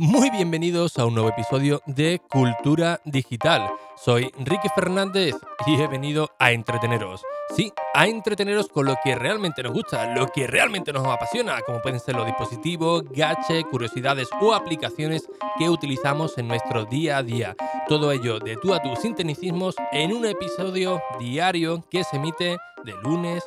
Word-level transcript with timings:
Muy 0.00 0.30
bienvenidos 0.30 0.96
a 0.96 1.06
un 1.06 1.14
nuevo 1.14 1.30
episodio 1.30 1.82
de 1.86 2.20
Cultura 2.30 3.00
Digital. 3.04 3.68
Soy 3.96 4.30
Ricky 4.38 4.68
Fernández 4.72 5.34
y 5.66 5.74
he 5.74 5.88
venido 5.88 6.30
a 6.38 6.52
entreteneros. 6.52 7.24
Sí, 7.56 7.72
a 7.94 8.06
entreteneros 8.06 8.68
con 8.68 8.86
lo 8.86 8.94
que 9.02 9.16
realmente 9.16 9.60
nos 9.60 9.72
gusta, 9.72 10.14
lo 10.14 10.28
que 10.28 10.46
realmente 10.46 10.92
nos 10.92 11.04
apasiona, 11.04 11.60
como 11.62 11.82
pueden 11.82 11.98
ser 11.98 12.14
los 12.14 12.26
dispositivos, 12.26 13.02
gadgets, 13.10 13.68
curiosidades 13.68 14.28
o 14.40 14.54
aplicaciones 14.54 15.28
que 15.58 15.68
utilizamos 15.68 16.38
en 16.38 16.46
nuestro 16.46 16.84
día 16.84 17.16
a 17.16 17.22
día. 17.24 17.56
Todo 17.88 18.12
ello 18.12 18.38
de 18.38 18.56
tú 18.56 18.74
a 18.74 18.80
tú 18.80 18.94
sin 18.94 19.16
en 19.18 20.12
un 20.12 20.26
episodio 20.26 21.02
diario 21.18 21.82
que 21.90 22.04
se 22.04 22.18
emite 22.18 22.56
de 22.84 22.92
lunes 23.02 23.42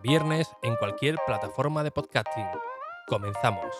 viernes 0.00 0.48
en 0.62 0.76
cualquier 0.76 1.16
plataforma 1.26 1.82
de 1.82 1.90
podcasting. 1.90 2.46
Comenzamos. 3.06 3.74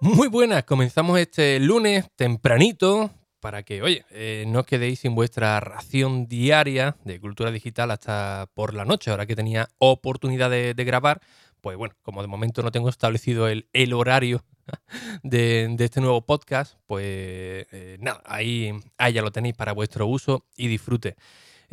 Muy 0.00 0.28
buenas, 0.28 0.64
comenzamos 0.64 1.18
este 1.18 1.60
lunes 1.60 2.08
tempranito 2.16 3.10
para 3.42 3.64
que, 3.64 3.82
oye, 3.82 4.04
eh, 4.10 4.44
no 4.46 4.60
os 4.60 4.66
quedéis 4.66 5.00
sin 5.00 5.14
vuestra 5.14 5.58
ración 5.58 6.28
diaria 6.28 6.96
de 7.04 7.20
cultura 7.20 7.50
digital 7.50 7.90
hasta 7.90 8.48
por 8.54 8.72
la 8.72 8.84
noche, 8.84 9.10
ahora 9.10 9.26
que 9.26 9.34
tenía 9.34 9.68
oportunidad 9.78 10.48
de, 10.48 10.74
grabar. 10.84 11.20
Pues 11.60 11.76
bueno, 11.76 11.94
como 12.02 12.22
de 12.22 12.28
momento 12.28 12.62
no 12.62 12.70
tengo 12.70 12.88
establecido 12.88 13.48
el, 13.48 13.92
horario 13.92 14.44
de, 15.24 15.74
este 15.78 16.00
nuevo 16.00 16.24
podcast, 16.24 16.74
pues 16.86 17.04
eh, 17.04 17.96
nada, 18.00 18.22
ahí, 18.24 18.72
ya 19.12 19.22
lo 19.22 19.32
tenéis 19.32 19.56
para 19.56 19.72
vuestro 19.72 20.06
uso 20.06 20.46
y 20.56 20.68
disfrute. 20.68 21.16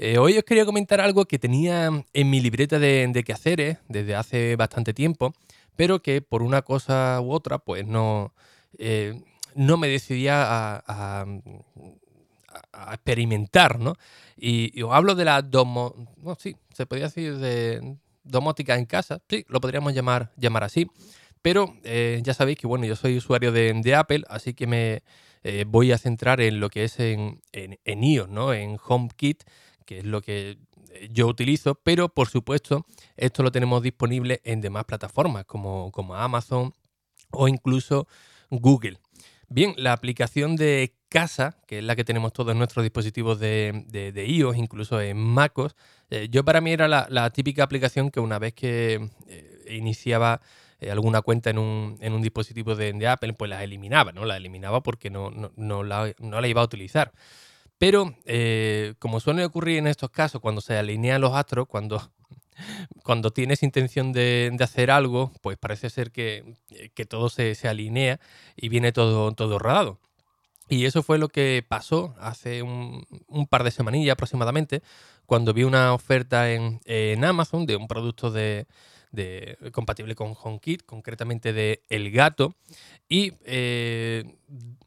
Eh, 0.02 0.18
hoy 0.18 0.38
os 0.38 0.46
quería 0.46 0.66
comentar 0.66 1.02
algo 1.02 1.26
que 1.26 1.38
tenía 1.38 1.90
en 2.14 2.30
mi 2.30 2.40
libreta 2.40 2.80
de, 2.80 3.06
de 3.12 3.24
quehaceres 3.24 3.80
desde 3.90 4.16
hace 4.16 4.56
bastante 4.56 4.94
tiempo 4.94 5.34
pero 5.80 6.02
que 6.02 6.22
por 6.22 6.44
una 6.44 6.62
cosa 6.62 7.22
u 7.22 7.32
otra, 7.32 7.58
pues 7.58 7.88
no, 7.88 8.34
eh, 8.78 9.22
no 9.56 9.78
me 9.78 9.88
decidía 9.88 10.84
a, 10.86 11.26
experimentar, 12.92 13.80
¿no? 13.80 13.96
Y, 14.36 14.82
os 14.82 14.92
hablo 14.92 15.16
de 15.16 15.24
la 15.24 15.42
domo, 15.42 15.96
no, 16.18 16.36
sí, 16.36 16.58
se 16.74 16.86
podría 16.86 17.06
decir 17.06 17.38
de 17.38 17.96
domótica 18.26 18.76
en 18.76 18.88
casa, 18.88 19.22
sí, 19.30 19.46
lo 19.48 19.62
podríamos 19.62 19.94
llamar, 19.94 20.34
llamar 20.36 20.66
así, 20.66 20.86
pero 21.42 21.74
eh, 21.86 22.20
ya 22.24 22.34
sabéis 22.34 22.58
que, 22.58 22.68
bueno, 22.68 22.84
yo 22.84 22.98
soy 22.98 23.16
usuario 23.16 23.54
de, 23.54 23.96
Apple, 23.96 24.24
así 24.28 24.54
que 24.54 24.68
me 24.68 25.02
voy 25.68 25.94
a 25.94 25.98
centrar 25.98 26.42
en 26.42 26.60
lo 26.60 26.70
que 26.70 26.84
es 26.84 27.00
en, 27.00 27.40
en, 27.54 27.80
en 27.86 28.04
iOS, 28.04 28.28
¿no? 28.28 28.52
En 28.52 28.78
HomeKit, 28.86 29.46
que 29.90 29.98
es 29.98 30.06
lo 30.06 30.22
que 30.22 30.60
yo 31.10 31.26
utilizo, 31.26 31.74
pero 31.74 32.10
por 32.10 32.30
supuesto 32.30 32.86
esto 33.18 33.42
lo 33.42 33.52
tenemos 33.52 33.82
disponible 33.82 34.40
en 34.44 34.62
demás 34.62 34.86
plataformas 34.86 35.46
como, 35.46 35.92
como 35.92 36.14
Amazon 36.14 36.76
o 37.32 37.48
incluso 37.48 38.08
Google. 38.52 39.00
Bien, 39.48 39.74
la 39.78 39.94
aplicación 39.94 40.58
de 40.58 40.94
casa, 41.10 41.58
que 41.66 41.80
es 41.80 41.84
la 41.84 41.96
que 41.96 42.04
tenemos 42.04 42.34
todos 42.34 42.56
nuestros 42.56 42.84
dispositivos 42.84 43.40
de, 43.40 43.84
de, 43.88 44.28
iOS, 44.28 44.58
incluso 44.58 45.02
en 45.02 45.18
MacOS, 45.18 45.76
eh, 46.12 46.28
yo 46.30 46.46
para 46.46 46.62
mí 46.62 46.72
era 46.72 46.88
la, 46.88 47.30
típica 47.32 47.64
aplicación 47.64 48.12
que 48.12 48.20
una 48.20 48.38
vez 48.38 48.54
que 48.54 49.10
eh, 49.28 49.76
iniciaba 49.76 50.40
eh, 50.80 50.92
alguna 50.92 51.24
cuenta 51.24 51.50
en 51.50 51.58
un, 51.58 51.98
en 52.00 52.14
un 52.14 52.22
dispositivo 52.22 52.76
de, 52.76 53.08
Apple, 53.08 53.34
pues 53.34 53.50
la 53.50 53.64
eliminaba, 53.64 54.12
¿no? 54.12 54.24
La 54.24 54.38
eliminaba 54.38 54.84
porque 54.84 55.10
no, 55.10 55.32
no, 55.32 55.84
la, 55.84 56.14
no 56.20 56.42
la 56.42 56.48
iba 56.48 56.62
a 56.62 56.66
utilizar. 56.66 57.12
Pero, 57.80 58.14
eh, 58.26 58.94
como 59.00 59.22
suele 59.22 59.46
ocurrir 59.46 59.78
en 59.78 59.88
estos 59.88 60.12
casos, 60.12 60.42
cuando 60.42 60.62
se 60.62 60.78
alinean 60.78 61.22
los 61.22 61.34
astros, 61.34 61.66
cuando, 61.68 62.12
cuando 63.04 63.32
tienes 63.32 63.64
intención 63.64 64.12
de, 64.12 64.56
hacer 64.60 64.92
algo, 64.92 65.32
pues 65.42 65.58
parece 65.58 65.90
ser 65.90 66.12
que, 66.12 66.44
todo 67.08 67.30
se, 67.30 67.56
alinea 67.68 68.20
y 68.58 68.70
viene 68.70 68.92
todo, 68.92 69.32
todo 69.32 69.58
rodado. 69.60 69.98
Y 70.68 70.86
eso 70.86 71.02
fue 71.02 71.18
lo 71.18 71.30
que 71.30 71.66
pasó 71.68 72.14
hace 72.20 72.62
un, 72.62 73.06
par 73.50 73.64
de 73.64 73.72
semanillas 73.72 74.14
aproximadamente, 74.14 74.84
cuando 75.26 75.54
vi 75.54 75.64
una 75.64 75.94
oferta 75.94 76.52
en, 76.52 77.24
Amazon 77.24 77.66
de 77.66 77.78
un 77.78 77.88
producto 77.88 78.30
de, 78.30 78.68
compatible 79.72 80.16
con 80.16 80.36
HomeKit, 80.40 80.86
concretamente 80.86 81.54
de 81.54 81.82
El 81.90 82.12
Gato. 82.12 82.56
Y 83.08 83.34
eh, 83.46 84.38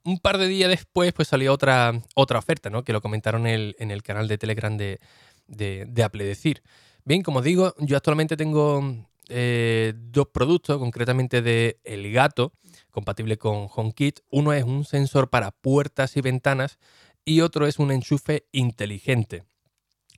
un 0.05 0.19
par 0.19 0.39
de 0.39 0.49
días 0.49 0.69
después, 0.69 1.13
pues 1.13 1.29
salió 1.29 1.53
otra, 1.53 1.93
otra 2.15 2.39
oferta, 2.39 2.71
¿no? 2.71 2.85
Que 2.85 2.93
lo 2.93 3.01
comentaron 3.01 3.47
en 3.47 3.91
el, 3.91 4.03
canal 4.03 4.29
de 4.29 4.39
Telegram 4.39 4.77
de, 4.77 5.01
de. 5.47 6.63
Bien, 7.05 7.23
como 7.23 7.43
digo, 7.43 7.75
yo 7.79 7.97
actualmente 7.97 8.37
tengo 8.37 9.07
eh, 9.29 9.95
dos 9.97 10.29
productos, 10.29 10.79
concretamente 10.79 11.43
de 11.43 11.81
El 11.85 12.13
Gato, 12.13 12.53
compatible 12.91 13.39
con 13.39 13.69
HomeKit. 13.75 14.21
Uno 14.31 14.53
es 14.53 14.65
un 14.65 14.85
sensor 14.85 15.31
para 15.31 15.51
puertas 15.51 16.17
y 16.17 16.21
ventanas 16.21 16.79
y 17.25 17.41
otro 17.41 17.67
es 17.67 17.79
un 17.79 17.93
enchufe 17.93 18.47
inteligente. 18.53 19.45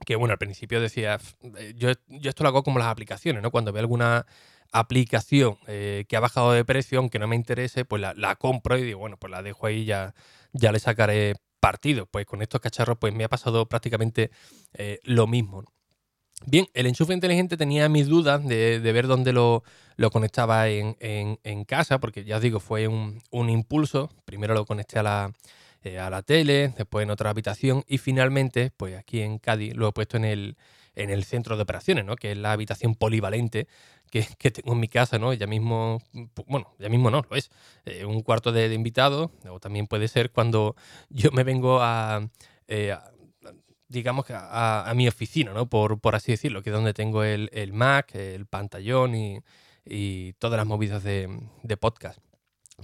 Que 0.05 0.16
bueno, 0.16 0.33
al 0.33 0.39
principio 0.39 0.81
decía, 0.81 1.19
yo, 1.77 1.93
yo 2.09 2.28
esto 2.28 2.43
lo 2.43 2.49
hago 2.49 2.62
como 2.65 2.78
las 2.78 2.89
aplicaciones, 2.89 3.43
¿no? 3.43 3.51
Cuando 3.51 3.72
veo 3.72 3.81
alguna 3.81 4.27
aplicación 4.75 5.57
eh, 5.69 6.05
que 6.09 6.17
ha 6.17 6.21
bajado 6.21 6.53
de 6.53 6.65
precio, 6.65 6.99
aunque 6.99 7.21
no 7.21 7.29
me 7.29 7.37
interese, 7.37 7.85
pues 7.85 8.03
la, 8.03 8.37
compro 8.37 8.77
y 8.77 8.83
digo, 8.83 8.99
bueno, 8.99 9.17
pues 9.17 9.31
la 9.31 9.41
dejo 9.41 9.67
ahí, 9.67 9.85
ya, 9.85 10.15
ya 10.53 10.73
le 10.73 10.81
sacaré 10.81 11.37
partido. 11.61 12.07
Pues 12.07 12.27
con 12.27 12.43
estos 12.43 12.61
cacharros 12.61 12.99
pues 12.99 13.15
me 13.15 13.25
ha 13.25 13.29
pasado 13.29 13.67
prácticamente 13.69 14.31
eh, 14.75 14.99
lo 15.05 15.29
mismo. 15.29 15.65
Bien, 16.47 16.67
el 16.75 16.87
enchufe 16.87 17.15
inteligente 17.15 17.57
tenía 17.57 17.89
mis 17.89 18.09
dudas 18.09 18.45
de, 18.45 18.81
ver 18.81 19.07
dónde 19.07 19.33
lo, 19.33 19.63
conectaba 20.11 20.69
en, 20.69 21.65
casa, 21.67 22.01
porque 22.01 22.25
ya 22.25 22.37
os 22.37 22.43
digo, 22.43 22.59
fue 22.59 22.89
un, 22.89 23.23
impulso. 23.49 24.11
Primero 24.25 24.55
lo 24.55 24.67
conecté 24.67 24.99
a 24.99 25.05
la, 25.05 25.33
eh, 25.84 26.01
a 26.01 26.11
la 26.11 26.23
tele, 26.23 26.75
después 26.77 27.05
en 27.05 27.11
otra 27.11 27.31
habitación 27.31 27.84
y 27.87 27.99
finalmente, 27.99 28.73
pues 28.77 28.97
aquí 28.97 29.21
en 29.21 29.39
Cádiz 29.39 29.75
lo 29.77 29.89
he 29.89 29.93
puesto 29.93 30.17
en 30.17 30.25
el, 30.25 30.57
en 30.97 31.11
el 31.11 31.25
centro 31.25 31.57
de 31.57 31.63
operaciones, 31.63 32.05
¿no? 32.05 32.17
que 32.17 32.33
es 32.33 32.39
la 32.39 32.53
habitación 32.53 32.95
polivalente 32.95 33.69
que, 34.23 34.51
tengo 34.51 34.73
en 34.73 34.81
mi 34.81 34.89
casa, 34.89 35.19
¿no? 35.19 35.33
Ya 35.33 35.47
mismo, 35.47 36.01
bueno, 36.47 36.75
ya 36.79 36.89
mismo 36.89 37.11
no, 37.11 37.25
lo 37.29 37.37
es. 37.37 37.51
Eh, 37.85 38.05
un 38.05 38.23
cuarto 38.23 38.53
de, 38.53 38.73
invitado, 38.73 39.33
o 39.51 39.59
también 39.59 39.87
puede 39.87 40.09
ser 40.09 40.31
cuando 40.31 40.77
yo 41.09 41.33
me 41.33 41.43
vengo 41.43 41.81
a, 41.83 42.29
eh, 42.69 42.97
digamos, 43.89 44.31
a, 44.31 44.89
a, 44.89 44.95
mi 44.95 45.09
oficina, 45.09 45.53
¿no? 45.53 45.69
Por, 45.69 46.01
por, 46.01 46.15
así 46.15 46.33
decirlo, 46.33 46.63
que 46.63 46.71
es 46.71 46.77
donde 46.77 46.95
tengo 46.95 47.25
el, 47.25 47.73
Mac, 47.73 48.15
el 48.15 48.47
pantallón 48.47 49.15
y, 49.15 50.33
todas 50.39 50.57
las 50.57 50.67
movidas 50.67 51.03
de, 51.03 51.77
podcast. 51.81 52.19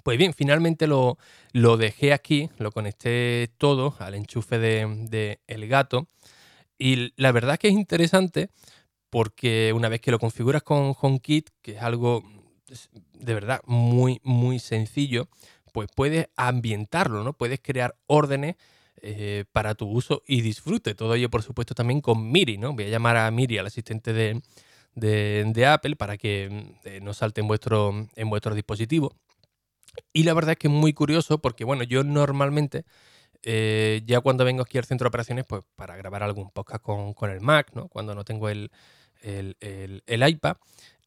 Pues 0.05 0.19
bien, 0.19 0.35
finalmente 0.35 0.87
lo, 0.87 1.17
lo, 1.53 1.77
dejé 1.77 2.13
aquí, 2.13 2.51
lo 2.59 2.71
conecté 2.73 3.51
todo 3.59 3.97
al 3.99 4.15
enchufe 4.15 4.59
de, 4.59 5.07
de 5.09 5.41
El 5.47 5.69
Gato. 5.69 6.09
Y 6.79 7.13
la 7.21 7.33
verdad 7.33 7.59
que 7.59 7.69
es 7.69 7.75
interesante 7.75 8.51
porque 9.11 9.73
una 9.75 9.89
vez 9.89 10.01
que 10.01 10.11
lo 10.11 10.19
configuras 10.19 10.63
con 10.63 10.95
HomeKit, 10.99 11.51
que 11.63 11.73
es 11.73 11.83
algo 11.83 12.23
de 13.13 13.35
verdad 13.35 13.61
muy, 13.67 14.21
muy 14.23 14.59
sencillo, 14.59 15.29
pues 15.73 15.89
puedes 15.95 16.29
ambientarlo, 16.37 17.25
¿no? 17.25 17.33
Puedes 17.33 17.61
crear 17.61 17.97
órdenes 18.07 18.57
eh, 19.03 19.45
para 19.53 19.75
tu 19.75 19.89
uso 19.89 20.23
y 20.27 20.41
disfrute. 20.43 20.95
Todo 20.95 21.15
ello, 21.15 21.31
por 21.31 21.43
supuesto, 21.43 21.75
también 21.75 22.01
con 22.01 22.31
Miri, 22.31 22.59
¿no? 22.59 22.75
Voy 22.75 22.85
a 22.85 22.89
llamar 22.89 23.17
a 23.17 23.31
Miri, 23.31 23.59
al 23.59 23.67
asistente 23.67 24.13
de, 24.13 25.67
Apple, 25.67 25.97
para 25.97 26.17
que 26.17 26.75
eh, 26.85 27.01
no 27.03 27.15
salte 27.15 27.41
en 27.41 27.49
vuestro, 27.49 28.09
en 28.15 28.31
vuestro 28.31 28.55
dispositivo. 28.55 29.15
Y 30.13 30.23
la 30.23 30.35
verdad 30.35 30.53
es 30.53 30.59
que 30.59 30.69
es 30.69 30.75
muy 30.75 30.93
curioso 30.93 31.41
porque, 31.41 31.65
bueno, 31.65 31.83
yo 31.83 32.05
normalmente 32.05 32.85
eh, 33.43 34.03
ya 34.07 34.21
cuando 34.21 34.45
vengo 34.45 34.63
aquí 34.63 34.79
al 34.79 34.85
centro 34.85 35.07
de 35.07 35.09
operaciones, 35.09 35.45
pues 35.47 35.63
para 35.77 35.97
grabar 35.97 36.23
algún 36.23 36.51
podcast 36.51 36.83
con, 36.83 37.15
con 37.15 37.31
el 37.31 37.41
Mac, 37.41 37.73
¿no? 37.75 37.89
Cuando 37.89 38.15
no 38.15 38.25
tengo 38.25 38.49
el, 38.49 38.71
el, 39.23 39.97
iPad. 40.07 40.57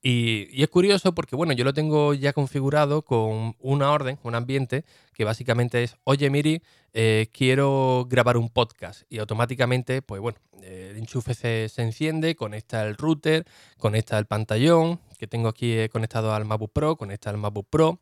Y, 0.02 0.62
es 0.62 0.70
curioso 0.70 1.16
porque, 1.16 1.36
bueno, 1.36 1.54
yo 1.54 1.64
lo 1.64 1.74
tengo 1.74 2.14
ya 2.14 2.34
configurado 2.34 3.04
con 3.04 3.56
una 3.60 3.92
orden, 3.92 4.20
un 4.24 4.36
ambiente, 4.36 4.84
que 5.14 5.24
básicamente 5.24 5.84
es, 5.84 5.96
oye 6.04 6.30
Miri, 6.30 6.62
eh, 6.94 7.28
quiero 7.32 8.06
grabar 8.10 8.38
un 8.38 8.50
podcast. 8.50 9.04
Y 9.10 9.20
automáticamente, 9.20 10.02
pues 10.02 10.22
bueno, 10.22 10.38
el 10.62 10.98
enchufe 10.98 11.34
se, 11.34 11.70
enciende, 11.82 12.36
conecta 12.36 12.86
el 12.86 12.96
router, 12.98 13.46
conecta 13.78 14.18
el 14.18 14.26
pantallón, 14.26 15.00
que 15.18 15.28
tengo 15.28 15.48
aquí 15.48 15.74
eh, 15.74 15.90
conectado 15.90 16.34
al 16.34 16.46
MacBook 16.46 16.72
Pro, 16.72 16.96
conecta 16.96 17.30
al 17.30 17.38
MacBook 17.38 17.68
Pro, 17.70 18.00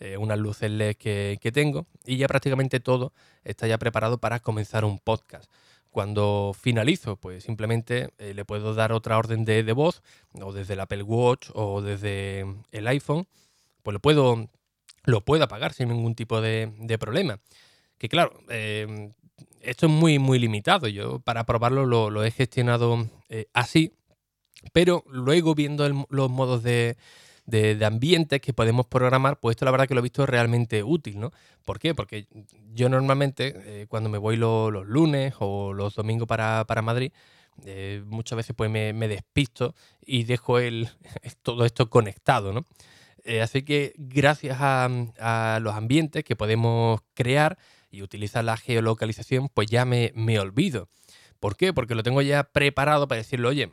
eh, 0.00 0.16
unas 0.16 0.38
luces 0.38 0.70
LED 0.70 0.96
que, 0.96 1.38
que 1.40 1.52
tengo, 1.52 1.86
y 2.04 2.16
ya 2.16 2.26
prácticamente 2.26 2.80
todo 2.80 3.12
está 3.44 3.66
ya 3.66 3.78
preparado 3.78 4.18
para 4.18 4.40
comenzar 4.40 4.84
un 4.84 4.98
podcast. 4.98 5.50
Cuando 5.94 6.56
finalizo, 6.60 7.14
pues 7.14 7.44
simplemente 7.44 8.08
eh, 8.18 8.34
le 8.34 8.44
puedo 8.44 8.74
dar 8.74 8.90
otra 8.90 9.16
orden 9.16 9.44
de, 9.44 9.62
voz, 9.74 10.02
o 10.42 10.52
desde 10.52 10.74
el 10.74 10.80
Apple 10.80 11.04
Watch 11.04 11.50
o 11.54 11.82
desde 11.82 12.44
el 12.72 12.88
iPhone, 12.88 13.28
pues 13.84 13.92
lo 13.92 14.00
puedo, 14.00 14.50
lo 15.04 15.20
puedo 15.20 15.44
apagar 15.44 15.72
sin 15.72 15.90
ningún 15.90 16.16
tipo 16.16 16.40
de, 16.40 16.96
problema. 16.98 17.38
Que 17.96 18.08
claro, 18.08 18.40
em, 18.48 19.12
esto 19.60 19.86
es 19.86 19.92
muy, 19.92 20.18
muy 20.18 20.40
limitado. 20.40 20.88
Yo 20.88 21.20
para 21.20 21.46
probarlo 21.46 21.86
lo, 21.86 22.24
he 22.24 22.32
gestionado 22.32 23.08
eh, 23.28 23.46
así, 23.52 23.92
Pero 24.72 25.04
luego 25.06 25.54
viendo 25.54 25.88
los 26.08 26.28
modos 26.28 26.64
de, 26.64 26.96
de, 27.46 27.84
ambientes 27.84 28.40
que 28.40 28.52
podemos 28.52 28.86
programar, 28.86 29.38
pues 29.38 29.54
esto 29.54 29.64
la 29.64 29.70
verdad 29.70 29.86
que 29.86 29.94
lo 29.94 30.00
he 30.00 30.02
visto 30.02 30.26
realmente 30.26 30.82
útil, 30.82 31.20
¿no? 31.20 31.32
¿Por 31.64 31.78
qué? 31.78 31.94
Porque 31.94 32.26
yo 32.72 32.88
normalmente 32.88 33.54
eh, 33.56 33.86
cuando 33.88 34.08
me 34.08 34.18
voy 34.18 34.36
los 34.36 34.86
lunes 34.86 35.34
o 35.38 35.72
los 35.72 35.94
domingos 35.94 36.26
para, 36.26 36.64
Madrid, 36.82 37.12
eh, 37.64 38.02
muchas 38.06 38.36
veces 38.36 38.54
pues 38.56 38.70
me, 38.70 39.08
despisto 39.08 39.74
y 40.04 40.24
dejo 40.24 40.58
el, 40.58 40.88
todo 41.42 41.64
esto 41.64 41.90
conectado, 41.90 42.52
¿no? 42.52 42.64
Eh, 43.26 43.40
así 43.40 43.62
que 43.62 43.94
gracias 43.96 44.58
a, 44.60 45.58
los 45.62 45.74
ambientes 45.74 46.24
que 46.24 46.36
podemos 46.36 47.00
crear 47.14 47.58
y 47.90 48.02
utilizar 48.02 48.44
la 48.44 48.56
geolocalización, 48.56 49.48
pues 49.48 49.68
ya 49.68 49.84
me, 49.84 50.12
me 50.14 50.38
olvido. 50.38 50.88
¿Por 51.40 51.56
qué? 51.56 51.72
Porque 51.72 51.94
lo 51.94 52.02
tengo 52.02 52.22
ya 52.22 52.44
preparado 52.44 53.06
para 53.08 53.18
decirle, 53.18 53.48
oye, 53.48 53.70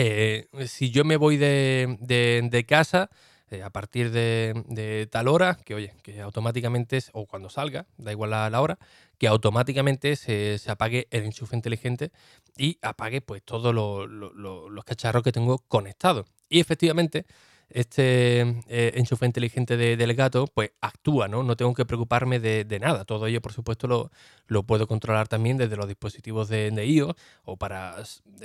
eh, 0.00 0.66
si 0.66 0.90
yo 0.90 1.04
me 1.04 1.16
voy 1.16 1.36
de, 1.36 2.64
casa 2.66 3.10
eh, 3.50 3.62
a 3.62 3.70
partir 3.70 4.10
de, 4.10 5.08
tal 5.10 5.28
hora, 5.28 5.58
que 5.64 5.74
oye, 5.74 5.94
que 6.02 6.20
automáticamente, 6.20 7.00
o 7.12 7.26
cuando 7.26 7.50
salga, 7.50 7.86
da 7.96 8.12
igual 8.12 8.30
la, 8.30 8.50
la 8.50 8.60
hora, 8.60 8.78
que 9.18 9.28
automáticamente 9.28 10.16
se, 10.16 10.58
apague 10.68 11.06
el 11.10 11.24
enchufe 11.24 11.54
inteligente 11.54 12.10
y 12.56 12.78
apague 12.80 13.20
pues 13.20 13.42
todos 13.42 13.74
los 13.74 14.84
cacharros 14.84 15.22
que 15.22 15.32
tengo 15.32 15.58
conectados. 15.58 16.26
Y 16.48 16.60
efectivamente, 16.60 17.26
este 17.70 18.40
eh, 18.68 18.92
enchufe 18.96 19.26
inteligente 19.26 19.76
del 19.76 20.14
gato, 20.14 20.46
pues 20.46 20.72
actúa, 20.80 21.28
¿no? 21.28 21.42
No 21.42 21.56
tengo 21.56 21.74
que 21.74 21.84
preocuparme 21.84 22.40
de, 22.40 22.78
nada. 22.80 23.04
Todo 23.04 23.26
ello, 23.26 23.40
por 23.40 23.52
supuesto, 23.52 23.86
lo, 23.86 24.10
lo, 24.46 24.64
puedo 24.64 24.86
controlar 24.86 25.28
también 25.28 25.56
desde 25.56 25.76
los 25.76 25.88
dispositivos 25.88 26.48
de, 26.48 26.70
de 26.70 26.86
iOS 26.86 27.14
o 27.44 27.56
para 27.56 27.96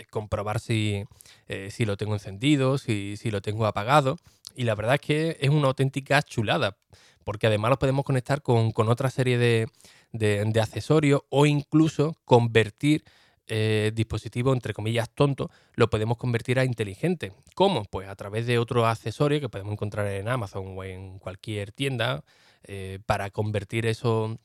comprobar 0.09 0.59
si, 0.59 1.03
eh, 1.47 1.69
si, 1.71 1.85
lo 1.85 1.97
tengo 1.97 2.13
encendido, 2.13 2.77
si, 2.77 3.17
si, 3.17 3.31
lo 3.31 3.41
tengo 3.41 3.65
apagado. 3.65 4.17
Y 4.55 4.63
la 4.63 4.75
verdad 4.75 4.95
es 4.95 5.01
que 5.01 5.37
es 5.39 5.49
una 5.49 5.67
auténtica 5.67 6.21
chulada, 6.21 6.77
porque 7.23 7.47
además 7.47 7.71
lo 7.71 7.79
podemos 7.79 8.05
conectar 8.05 8.41
con, 8.41 8.71
con 8.71 8.89
otra 8.89 9.09
serie 9.09 9.37
de, 9.37 9.67
de 10.11 10.61
accesorios 10.61 11.21
o 11.29 11.45
incluso 11.45 12.15
convertir 12.25 13.03
eh, 13.47 13.91
dispositivo, 13.93 14.53
entre 14.53 14.73
comillas, 14.73 15.07
tonto, 15.13 15.51
lo 15.75 15.87
podemos 15.89 16.17
convertir 16.17 16.57
a 16.57 16.65
inteligente. 16.65 17.31
¿Cómo? 17.53 17.85
Pues 17.85 18.09
a 18.09 18.15
través 18.15 18.47
de 18.47 18.57
otro 18.57 18.87
accesorio 18.87 19.39
que 19.39 19.49
podemos 19.49 19.73
encontrar 19.73 20.07
en 20.07 20.27
Amazon 20.27 20.73
o 20.75 20.83
en 20.83 21.19
cualquier 21.19 21.71
tienda 21.71 22.23
eh, 22.63 22.99
para 23.05 23.29
convertir 23.29 23.85
eso 23.85 24.39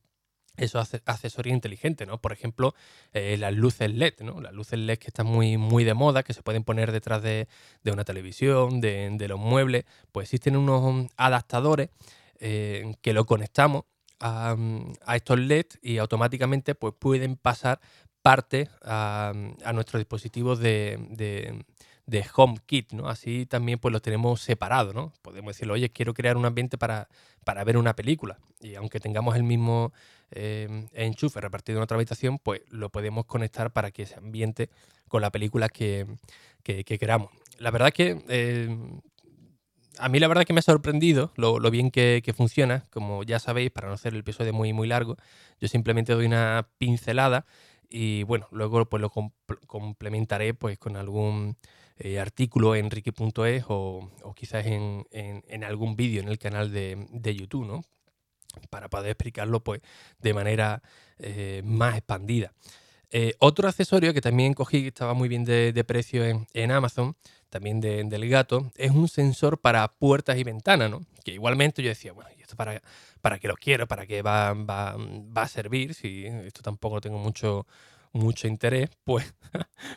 esos 0.56 0.94
accesorios 1.06 1.55
inteligentes, 1.55 2.06
¿no? 2.06 2.20
Por 2.20 2.32
ejemplo, 2.32 2.75
eh, 3.14 3.38
las 3.38 3.55
luces 3.55 3.91
LED, 3.91 4.20
¿no? 4.20 4.43
Las 4.43 4.52
luces 4.52 4.79
LED 4.79 4.99
que 4.99 5.06
están 5.06 5.26
muy, 5.26 5.56
muy 5.56 5.85
de 5.85 5.94
moda, 5.94 6.23
que 6.23 6.35
se 6.35 6.43
pueden 6.43 6.64
poner 6.64 6.93
detrás 6.93 7.23
de, 7.23 7.49
una 7.91 8.05
televisión, 8.05 8.82
de, 8.82 9.26
los 9.29 9.41
muebles, 9.41 9.85
pues 10.12 10.26
existen 10.26 10.56
unos 10.56 11.06
adaptadores 11.17 11.88
que 12.38 13.12
lo 13.14 13.25
conectamos 13.25 13.85
a, 14.19 14.56
a, 15.06 15.17
estos 15.17 15.38
LED 15.38 15.67
y 15.81 15.99
automáticamente 15.99 16.75
pues, 16.75 16.94
pueden 16.99 17.37
pasar 17.37 17.81
parte 18.22 18.69
a, 18.82 19.32
nuestro 19.72 19.99
dispositivo 19.99 20.56
de, 20.56 20.99
de, 21.11 21.64
de, 22.06 22.25
HomeKit, 22.34 22.93
¿no? 22.93 23.08
Así 23.08 23.46
también 23.46 23.78
pues 23.78 23.93
los 23.93 24.02
tenemos 24.02 24.40
separados, 24.40 24.94
¿no? 24.94 25.12
Podemos 25.22 25.55
decirle, 25.55 25.75
oye, 25.75 25.90
quiero 25.90 26.14
crear 26.14 26.37
un 26.37 26.44
ambiente 26.44 26.76
para, 26.78 27.08
ver 27.64 27.76
una 27.76 27.96
película. 27.96 28.38
Y 28.61 28.75
aunque 28.75 29.00
tengamos 29.00 29.37
el 29.37 29.43
mismo 29.43 29.93
eh, 30.31 30.87
enchufe 30.93 31.40
repartido 31.40 31.78
en 31.78 31.84
otra 31.84 31.96
habitación, 31.96 32.38
pues 32.38 32.62
lo 32.69 32.90
podemos 32.90 33.25
conectar 33.25 33.72
para 33.72 33.90
que 33.90 34.06
se 34.06 34.17
ambiente 34.17 34.70
con 35.08 35.23
la 35.23 35.31
película 35.31 35.69
que, 35.69 36.06
queramos. 36.62 37.31
La 37.58 37.70
verdad 37.70 37.93
que 37.93 38.23
eh, 38.28 38.69
a 39.99 40.08
mí 40.08 40.19
la 40.19 40.28
verdad 40.28 40.44
que 40.44 40.52
me 40.52 40.61
ha 40.61 40.62
sorprendido 40.62 41.32
lo, 41.37 41.58
bien 41.70 41.90
que, 41.90 42.23
que, 42.25 42.32
funciona. 42.32 42.87
Como 42.90 43.23
ya 43.23 43.38
sabéis, 43.38 43.70
para 43.70 43.88
no 43.88 43.94
hacer 43.94 44.12
el 44.12 44.20
episodio 44.20 44.52
muy, 44.52 44.73
muy 44.73 44.88
largo, 44.88 45.16
yo 45.61 45.69
simplemente 45.69 46.12
doy 46.12 46.26
una 46.26 46.69
pincelada 46.78 47.46
y 47.90 48.22
bueno, 48.22 48.46
luego 48.52 48.87
pues 48.87 49.00
lo 49.02 49.10
complementaré 49.66 50.54
pues 50.54 50.78
con 50.78 50.96
algún 50.96 51.56
eh, 51.98 52.20
artículo 52.20 52.76
en 52.76 52.90
ricky.es 52.90 53.64
o, 53.69 54.08
o, 54.22 54.34
quizás 54.34 54.64
en, 54.64 55.04
en, 55.10 55.64
algún 55.64 55.96
vídeo 55.96 56.22
en 56.22 56.28
el 56.28 56.38
canal 56.38 56.72
de, 56.72 57.06
de, 57.10 57.34
YouTube, 57.34 57.66
¿no? 57.66 57.84
Para 58.70 58.88
poder 58.88 59.10
explicarlo 59.10 59.62
pues 59.62 59.82
de 60.19 60.32
manera 60.32 60.82
eh, 61.19 61.62
más 61.64 61.96
expandida. 61.96 62.54
Eh, 63.10 63.34
otro 63.40 63.69
accesorio 63.69 64.14
que 64.14 64.20
también 64.20 64.54
cogí, 64.54 64.82
que 64.82 64.88
estaba 64.88 65.14
muy 65.14 65.28
bien 65.28 65.44
de, 65.44 65.72
de 65.72 65.84
precio 65.84 66.25
en, 66.25 66.46
en, 66.54 66.70
Amazon, 66.70 67.16
también 67.50 67.81
de, 67.81 68.04
del 68.04 68.28
gato, 68.28 68.70
es 68.76 68.92
un 68.92 69.08
sensor 69.08 69.60
para 69.60 69.88
puertas 69.88 70.38
y 70.38 70.44
ventanas, 70.44 70.90
¿no? 70.90 71.04
Que 71.25 71.32
igualmente 71.32 71.82
yo 71.82 71.88
decía, 71.88 72.12
bueno, 72.12 72.31
¿y 72.34 72.39
para, 72.56 72.82
para 73.20 73.38
qué 73.38 73.49
lo 73.49 73.55
quiero? 73.55 73.87
¿Para 73.87 74.06
qué 74.06 74.23
va, 74.23 74.55
va, 74.55 74.97
va 74.97 75.43
a 75.43 75.49
servir? 75.49 75.94
Si 75.94 76.26
esto 76.26 76.62
tampoco 76.62 77.00
tengo 77.00 77.19
mucho, 77.19 77.67
mucho 78.12 78.49
interés, 78.49 78.91
pues, 79.05 79.35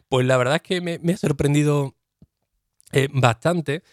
pues 0.09 0.25
la 0.25 0.37
verdad 0.37 0.55
es 0.57 0.61
que 0.61 0.81
me, 0.81 0.99
me 0.99 1.13
ha 1.13 1.17
sorprendido 1.17 1.95
eh, 2.91 3.07
bastante 3.11 3.83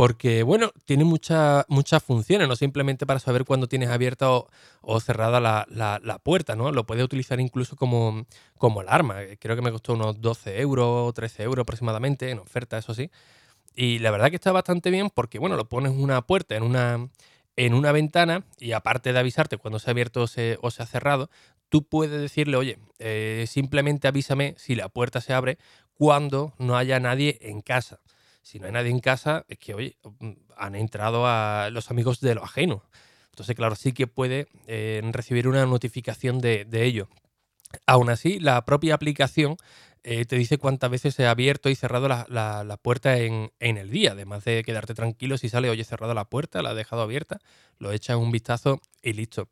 porque, 0.00 0.42
bueno, 0.42 0.72
tiene 0.86 1.04
muchas 1.04 1.66
muchas 1.68 2.02
funciones, 2.02 2.48
no 2.48 2.56
simplemente 2.56 3.04
para 3.06 3.20
saber 3.20 3.44
cuándo 3.44 3.68
tienes 3.68 3.90
abierta 3.90 4.30
o, 4.30 5.00
cerrada 5.00 5.40
la, 5.40 5.66
la, 5.68 6.18
puerta, 6.20 6.56
¿no? 6.56 6.72
Lo 6.72 6.86
puedes 6.86 7.04
utilizar 7.04 7.38
incluso 7.38 7.76
como, 7.76 8.24
como 8.56 8.80
alarma. 8.80 9.16
Creo 9.38 9.56
que 9.56 9.62
me 9.62 9.70
costó 9.70 9.92
unos 9.92 10.18
12 10.22 10.58
euros, 10.58 11.12
13 11.12 11.42
euros 11.42 11.64
aproximadamente, 11.64 12.30
en 12.30 12.38
oferta, 12.38 12.78
eso 12.78 12.94
sí. 12.94 13.10
Y 13.74 13.98
la 13.98 14.10
verdad 14.10 14.30
que 14.30 14.36
está 14.36 14.52
bastante 14.52 14.90
bien 14.90 15.10
porque, 15.10 15.38
bueno, 15.38 15.56
lo 15.56 15.68
pones 15.68 15.92
una 15.92 16.22
puerta 16.22 16.56
en 16.56 16.62
una, 16.62 17.10
en 17.66 17.74
una 17.74 17.92
ventana 17.92 18.44
y 18.58 18.72
aparte 18.72 19.12
de 19.12 19.18
avisarte 19.18 19.56
cuando 19.56 19.78
se 19.78 19.90
ha 19.90 19.92
abierto 19.92 20.22
o 20.22 20.26
se, 20.26 20.58
ha 20.62 20.86
cerrado, 20.86 21.30
tú 21.68 21.84
puedes 21.84 22.20
decirle, 22.20 22.56
oye, 22.56 22.78
eh, 22.98 23.44
simplemente 23.48 24.08
avísame 24.08 24.54
si 24.58 24.74
la 24.74 24.88
puerta 24.88 25.20
se 25.20 25.32
abre 25.32 25.58
cuando 25.94 26.54
no 26.58 26.76
haya 26.76 26.98
nadie 27.00 27.38
en 27.42 27.60
casa 27.60 28.00
si 28.42 28.58
no 28.58 28.66
hay 28.66 28.72
nadie 28.72 28.90
en 28.90 29.00
casa, 29.00 29.44
es 29.48 29.58
que, 29.58 29.74
oye, 29.74 29.96
mm, 30.18 30.32
han 30.56 30.74
entrado 30.74 31.26
a 31.26 31.70
los 31.70 31.90
amigos 31.90 32.20
de 32.20 32.34
lo 32.34 32.44
ajeno. 32.44 32.82
Entonces, 33.30 33.54
claro, 33.54 33.76
sí 33.76 33.92
que 33.92 34.06
puede 34.06 34.48
eh, 34.66 35.00
recibir 35.12 35.48
una 35.48 35.64
notificación 35.66 36.40
de, 36.40 36.66
ello. 36.72 37.08
Aún 37.86 38.10
así, 38.10 38.40
la 38.40 38.64
propia 38.64 38.94
aplicación 38.94 39.56
eh, 40.02 40.24
te 40.24 40.36
dice 40.36 40.58
cuántas 40.58 40.90
veces 40.90 41.14
se 41.14 41.26
ha 41.26 41.30
abierto 41.30 41.68
y 41.68 41.74
cerrado 41.74 42.08
la, 42.08 42.78
puerta 42.82 43.18
en, 43.18 43.50
el 43.58 43.90
día, 43.90 44.12
además 44.12 44.44
de 44.44 44.62
quedarte 44.64 44.94
tranquilo 44.94 45.36
si 45.38 45.48
sale, 45.48 45.68
oye, 45.70 45.84
cerrado 45.84 46.14
la 46.14 46.24
puerta, 46.24 46.62
la 46.62 46.70
ha 46.70 46.74
dejado 46.74 47.02
abierta, 47.02 47.38
lo 47.78 47.92
echas 47.92 48.16
un 48.16 48.30
vistazo 48.30 48.80
y 49.02 49.12
listo. 49.12 49.48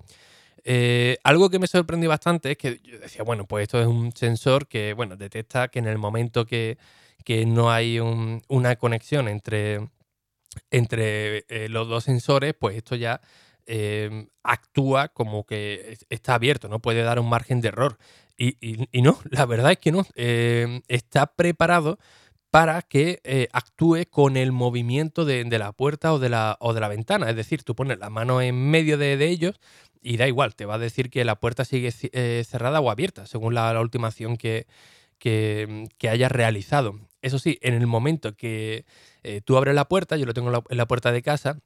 Eh, 0.64 1.18
algo 1.24 1.50
que 1.50 1.58
me 1.58 1.66
sorprendió 1.66 2.08
bastante 2.08 2.52
es 2.52 2.58
que 2.58 2.80
yo 2.82 2.98
decía, 2.98 3.22
bueno, 3.22 3.46
pues 3.46 3.64
esto 3.64 3.80
es 3.80 3.86
un 3.86 4.12
sensor 4.12 4.66
que, 4.68 4.92
bueno, 4.94 5.16
detecta 5.16 5.68
que 5.68 5.78
en 5.78 5.86
el 5.86 5.98
momento 5.98 6.46
que, 6.46 6.78
que 7.24 7.46
no 7.46 7.70
hay 7.70 7.98
una 8.00 8.76
conexión 8.76 9.28
entre, 9.28 9.88
entre 10.70 11.44
eh, 11.48 11.68
los 11.68 11.88
dos 11.88 12.04
sensores, 12.04 12.54
pues 12.58 12.76
esto 12.76 12.96
ya 12.96 13.20
em, 13.68 14.28
actúa 14.42 15.08
como 15.08 15.44
que 15.44 15.98
está 16.10 16.34
abierto, 16.34 16.68
no 16.68 16.80
puede 16.80 17.02
dar 17.02 17.20
un 17.20 17.28
margen 17.28 17.60
de 17.60 17.68
error. 17.68 17.98
Y, 18.36 18.56
no, 19.02 19.18
la 19.30 19.46
verdad 19.46 19.72
es 19.72 19.78
que 19.78 19.92
no. 19.92 20.06
Em, 20.14 20.82
está 20.88 21.26
preparado 21.34 21.98
para 22.50 22.82
que 22.82 23.20
eh, 23.24 23.48
actúe 23.52 24.06
con 24.10 24.36
el 24.36 24.52
movimiento 24.52 25.24
de, 25.24 25.44
la 25.58 25.72
puerta 25.72 26.12
o 26.14 26.18
de 26.18 26.28
la, 26.30 26.88
ventana. 26.88 27.30
Es 27.30 27.36
decir, 27.36 27.62
tú 27.62 27.74
pones 27.74 27.98
la 27.98 28.10
mano 28.10 28.40
en 28.40 28.70
medio 28.70 28.96
de, 28.98 29.12
ellos 29.28 29.60
y 30.00 30.16
da 30.16 30.26
igual, 30.28 30.54
te 30.54 30.64
va 30.64 30.76
a 30.76 30.78
decir 30.78 31.10
que 31.10 31.24
la 31.24 31.36
puerta 31.40 31.64
sigue 31.64 31.92
eh, 32.12 32.44
cerrada 32.46 32.80
o 32.80 32.90
abierta, 32.90 33.26
según 33.26 33.54
la, 33.54 33.78
última 33.80 34.08
acción 34.08 34.36
que 34.38 34.66
hayas 36.02 36.32
realizado. 36.32 36.98
Eso 37.22 37.38
sí, 37.38 37.58
en 37.62 37.74
el 37.74 37.86
momento 37.86 38.34
que 38.36 38.84
eh, 39.22 39.40
tú 39.44 39.56
abres 39.56 39.74
la 39.74 39.88
puerta, 39.88 40.16
yo 40.16 40.26
lo 40.26 40.34
tengo 40.34 40.64
en 40.68 40.76
la, 40.76 40.86
puerta 40.86 41.10
de 41.10 41.22
casa, 41.22 41.58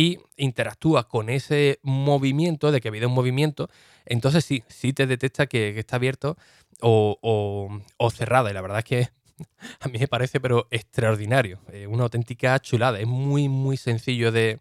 y 0.00 0.18
interactúa 0.38 1.06
con 1.08 1.28
ese 1.28 1.78
movimiento, 1.82 2.72
de 2.72 2.80
que 2.80 2.88
ha 2.88 2.90
habido 2.90 3.08
un 3.08 3.14
movimiento, 3.14 3.68
entonces 4.06 4.46
sí, 4.46 4.64
sí 4.66 4.94
te 4.94 5.06
detecta 5.06 5.46
que, 5.46 5.78
está 5.78 5.96
abierto 5.96 6.38
o, 6.80 7.68
cerrada. 8.10 8.50
Y 8.50 8.54
la 8.54 8.62
verdad 8.62 8.78
es 8.78 8.84
que 8.86 9.08
a 9.80 9.88
mí 9.88 9.98
me 9.98 10.08
parece, 10.08 10.40
pero 10.40 10.68
extraordinario. 10.70 11.58
Eh, 11.70 11.86
una 11.86 12.04
auténtica 12.04 12.58
chulada. 12.60 12.98
Es 12.98 13.06
muy, 13.06 13.50
muy 13.50 13.76
sencillo 13.76 14.32
de, 14.32 14.58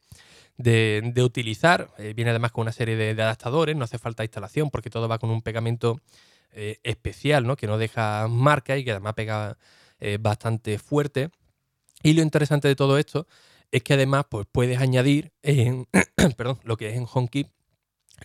utilizar. 1.24 1.90
Eh, 1.98 2.12
viene 2.14 2.32
además 2.32 2.52
con 2.52 2.64
una 2.64 2.74
serie 2.74 2.98
de, 2.98 3.12
adaptadores, 3.12 3.78
no 3.78 3.86
hace 3.86 3.98
falta 3.98 4.26
instalación 4.26 4.70
porque 4.70 4.90
todo 4.90 5.08
va 5.08 5.20
con 5.20 5.30
un 5.30 5.42
pegamento 5.42 6.02
especial, 6.84 7.48
¿no? 7.48 7.56
Que 7.56 7.68
no 7.68 7.78
deja 7.78 8.28
marca 8.28 8.76
y 8.76 8.84
que 8.84 8.92
además 8.92 9.14
pega 9.14 9.58
eh, 10.00 10.18
bastante 10.20 10.80
fuerte. 10.80 11.30
Y 12.04 12.12
lo 12.12 12.24
interesante 12.24 12.68
de 12.68 12.76
todo 12.76 12.98
esto 12.98 13.26
es 13.72 13.84
que 13.84 13.94
además 13.94 14.26
pues, 14.30 14.48
puedes 14.52 14.80
añadir 14.80 15.32
en, 15.44 15.88
perdón, 16.38 16.60
lo 16.64 16.78
que 16.78 16.90
es 16.90 16.96
en 16.96 17.08
HomeKit 17.12 17.50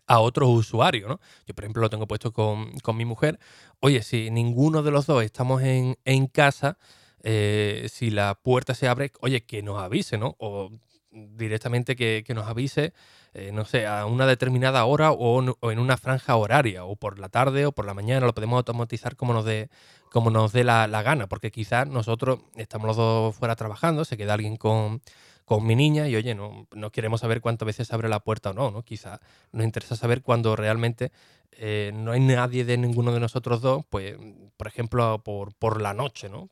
a 0.07 0.21
otros 0.21 0.49
usuarios, 0.49 1.09
¿no? 1.09 1.21
Yo, 1.47 1.55
por 1.55 1.65
ejemplo, 1.65 1.83
lo 1.83 1.91
tengo 1.91 2.07
puesto 2.07 2.33
con, 2.33 2.73
mi 2.95 3.05
mujer. 3.05 3.39
Oye, 3.81 4.03
si 4.03 4.31
ninguno 4.31 4.83
de 4.83 4.91
los 4.91 5.07
dos 5.07 5.23
estamos 5.23 5.63
en, 5.63 6.27
casa, 6.27 6.79
eh, 7.23 7.87
si 7.91 8.11
la 8.11 8.35
puerta 8.35 8.75
se 8.75 8.89
abre, 8.89 9.13
oye, 9.21 9.45
que 9.45 9.63
nos 9.63 9.81
avise, 9.81 10.19
¿no? 10.19 10.37
O 10.39 10.73
directamente 11.11 11.97
que, 11.97 12.25
nos 12.35 12.47
avise, 12.49 12.93
eh, 13.35 13.51
no 13.53 13.65
sé, 13.65 13.87
a 13.87 14.07
una 14.07 14.27
determinada 14.27 14.85
hora 14.85 15.13
o, 15.13 15.71
en 15.71 15.79
una 15.79 15.97
franja 15.97 16.37
horaria, 16.37 16.85
o 16.85 16.97
por 16.97 17.19
la 17.19 17.29
tarde 17.29 17.67
o 17.67 17.73
por 17.73 17.87
la 17.87 17.95
mañana, 17.95 18.27
lo 18.27 18.35
podemos 18.35 18.57
automatizar 18.57 19.17
como 19.17 19.33
nos 19.33 19.45
dé, 19.45 19.71
como 20.11 20.31
nos 20.31 20.53
dé 20.53 20.65
la, 20.65 20.87
gana, 21.03 21.29
porque 21.29 21.51
quizás 21.51 21.87
nosotros 21.87 22.41
estamos 22.57 22.89
los 22.89 22.97
dos 22.97 23.37
fuera 23.37 23.55
trabajando, 23.57 24.05
se 24.05 24.17
queda 24.17 24.35
alguien 24.35 24.57
con, 24.57 25.01
con 25.45 25.67
mi 25.67 25.77
niña 25.77 26.09
y 26.09 26.17
oye, 26.17 26.35
no, 26.35 26.67
no 26.75 26.91
queremos 26.91 27.21
saber 27.21 27.41
cuántas 27.41 27.67
veces 27.67 27.93
abre 27.93 28.09
la 28.09 28.21
puerta 28.21 28.51
o 28.51 28.53
no, 28.55 28.71
¿no? 28.71 28.83
Quizás 28.83 29.21
nos 29.53 29.65
interesa 29.65 29.97
saber 29.97 30.23
cuando 30.23 30.57
realmente 30.57 31.13
eh, 31.53 31.93
no 31.95 32.13
hay 32.13 32.21
nadie 32.21 32.65
de 32.65 32.77
ninguno 32.79 33.13
de 33.13 33.21
nosotros 33.21 33.61
dos, 33.61 33.85
pues, 33.89 34.17
por 34.57 34.67
ejemplo, 34.67 35.23
por, 35.23 35.55
por 35.55 35.81
la 35.81 35.95
noche, 35.95 36.29
¿no? 36.29 36.49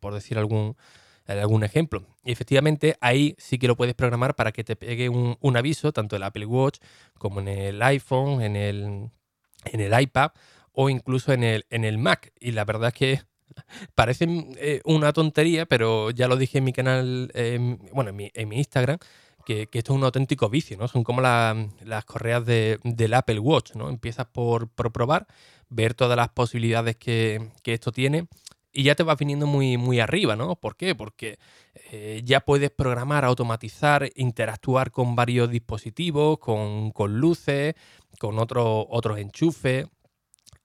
Por 0.00 0.14
decir 0.14 0.38
algún, 0.38 0.76
algún 1.26 1.64
ejemplo. 1.64 2.04
Y 2.24 2.32
efectivamente 2.32 2.96
ahí 3.00 3.34
sí 3.38 3.58
que 3.58 3.68
lo 3.68 3.76
puedes 3.76 3.94
programar 3.94 4.34
para 4.34 4.52
que 4.52 4.64
te 4.64 4.76
pegue 4.76 5.08
un, 5.08 5.56
aviso, 5.56 5.92
tanto 5.92 6.16
en 6.16 6.22
el 6.22 6.26
Apple 6.26 6.46
Watch 6.46 6.78
como 7.18 7.40
en 7.40 7.48
el 7.48 7.82
iPhone, 7.82 8.42
en 8.42 8.56
el, 8.56 9.10
en 9.64 9.80
el 9.80 10.00
iPad 10.00 10.32
o 10.72 10.88
incluso 10.88 11.32
en 11.32 11.44
el, 11.44 11.66
en 11.70 11.84
el 11.84 11.98
Mac. 11.98 12.32
Y 12.40 12.52
la 12.52 12.64
verdad 12.64 12.88
es 12.88 12.94
que 12.94 13.22
parece 13.94 14.26
eh, 14.58 14.80
una 14.84 15.12
tontería, 15.12 15.66
pero 15.66 16.10
ya 16.10 16.28
lo 16.28 16.36
dije 16.36 16.58
en 16.58 16.64
mi 16.64 16.72
canal, 16.72 17.32
bueno, 17.92 18.10
en 18.10 18.48
mi, 18.48 18.56
Instagram, 18.56 18.98
que, 19.44 19.62
esto 19.62 19.92
es 19.92 19.96
un 19.98 20.04
auténtico 20.04 20.48
vicio, 20.48 20.76
¿no? 20.76 20.88
Son 20.88 21.04
como 21.04 21.20
las 21.20 22.04
correas 22.04 22.44
del 22.46 23.14
Apple 23.14 23.38
Watch, 23.38 23.74
¿no? 23.74 23.88
Empiezas 23.88 24.26
por, 24.26 24.68
probar, 24.68 25.26
ver 25.68 25.94
todas 25.94 26.16
las 26.16 26.28
posibilidades 26.30 26.96
que, 26.96 27.50
esto 27.64 27.92
tiene 27.92 28.26
y 28.72 28.84
ya 28.84 28.94
te 28.94 29.02
vas 29.02 29.18
viniendo 29.18 29.46
muy, 29.46 29.76
muy 29.76 29.98
arriba, 29.98 30.36
¿no? 30.36 30.54
¿Por 30.54 30.76
qué? 30.76 30.94
Porque 30.94 31.38
eh, 31.90 32.22
ya 32.24 32.40
puedes 32.40 32.70
programar, 32.70 33.24
automatizar, 33.24 34.08
interactuar 34.14 34.92
con 34.92 35.16
varios 35.16 35.50
dispositivos, 35.50 36.38
con, 36.38 36.92
luces, 37.18 37.74
con 38.18 38.38
otros 38.38 38.86
otros 38.88 39.18
enchufes. 39.18 39.86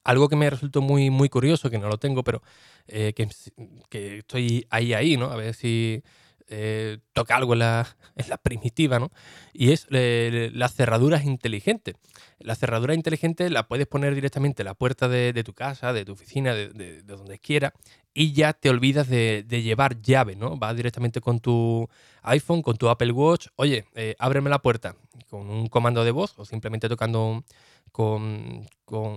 Algo 0.06 0.30
que 0.30 0.38
me 0.38 0.50
resultó 0.50 0.82
muy, 0.82 1.10
muy 1.10 1.28
curioso, 1.28 1.70
que 1.70 1.78
no 1.78 1.90
lo 1.90 1.98
tengo, 1.98 2.24
pero 2.24 2.42
eh, 2.88 3.14
que, 3.14 4.18
estoy 4.20 4.66
ahí, 4.70 4.94
ahí, 4.94 5.18
¿no? 5.18 5.26
A 5.26 5.36
ver 5.36 5.54
si, 5.54 6.02
eh, 6.48 7.00
toca 7.14 7.36
algo 7.36 7.54
en 7.54 7.60
la, 7.60 8.38
primitiva, 8.42 9.00
¿no? 9.00 9.12
Y 9.52 9.72
es 9.72 9.88
eh, 9.90 10.52
las 10.54 10.76
cerraduras 10.76 11.26
inteligentes. 11.26 11.96
La 12.40 12.56
cerradura 12.56 12.94
inteligente 12.94 13.50
la 13.50 13.68
puedes 13.68 13.88
poner 13.88 14.14
directamente 14.14 14.62
en 14.62 14.66
la 14.66 14.76
puerta 14.76 15.08
de, 15.08 15.44
tu 15.44 15.54
casa, 15.54 15.92
de 15.94 16.06
tu 16.06 16.12
oficina, 16.12 16.54
de, 16.54 17.02
donde 17.04 17.40
quiera, 17.40 17.74
y 18.14 18.34
ya 18.34 18.54
te 18.54 18.70
olvidas 18.70 19.10
de, 19.10 19.44
llevar 19.50 20.02
llave, 20.02 20.36
¿no? 20.36 20.58
Vas 20.58 20.76
directamente 20.76 21.20
con 21.20 21.40
tu 21.40 21.90
iPhone, 22.22 22.62
con 22.62 22.78
tu 22.78 22.90
Apple 22.90 23.12
Watch, 23.12 23.48
oye, 23.56 23.86
eh, 23.96 24.16
ábreme 24.20 24.50
la 24.50 24.60
puerta 24.60 24.96
con 25.30 25.50
un 25.50 25.68
comando 25.68 26.04
de 26.04 26.12
voz 26.12 26.34
o 26.38 26.46
simplemente 26.46 26.88
tocando 26.88 27.44
con, 27.96 28.68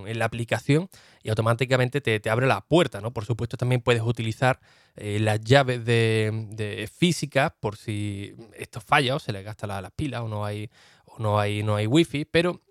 la 0.05 0.25
aplicación 0.25 0.89
y 1.21 1.29
automáticamente 1.29 1.99
te, 1.99 2.29
abre 2.29 2.47
la 2.47 2.61
puerta, 2.61 3.01
¿no? 3.01 3.11
Por 3.11 3.25
supuesto 3.25 3.57
también 3.57 3.81
puedes 3.81 4.01
utilizar 4.01 4.61
eh, 4.95 5.19
las 5.19 5.41
llaves 5.41 5.83
de, 5.83 6.89
física 6.97 7.55
por 7.59 7.75
si 7.75 8.35
esto 8.57 8.79
falla 8.79 9.15
o 9.15 9.19
se 9.19 9.33
le 9.33 9.43
gasta 9.43 9.67
las 9.67 9.81
la 9.81 9.89
pilas 9.89 10.21
o 10.21 10.29
no 10.29 10.45
hay 10.45 10.69
o 11.03 11.19
no 11.19 11.39
hay 11.39 11.61
no 11.61 11.75
hay 11.75 11.87
wifi, 11.87 12.23
pero 12.23 12.61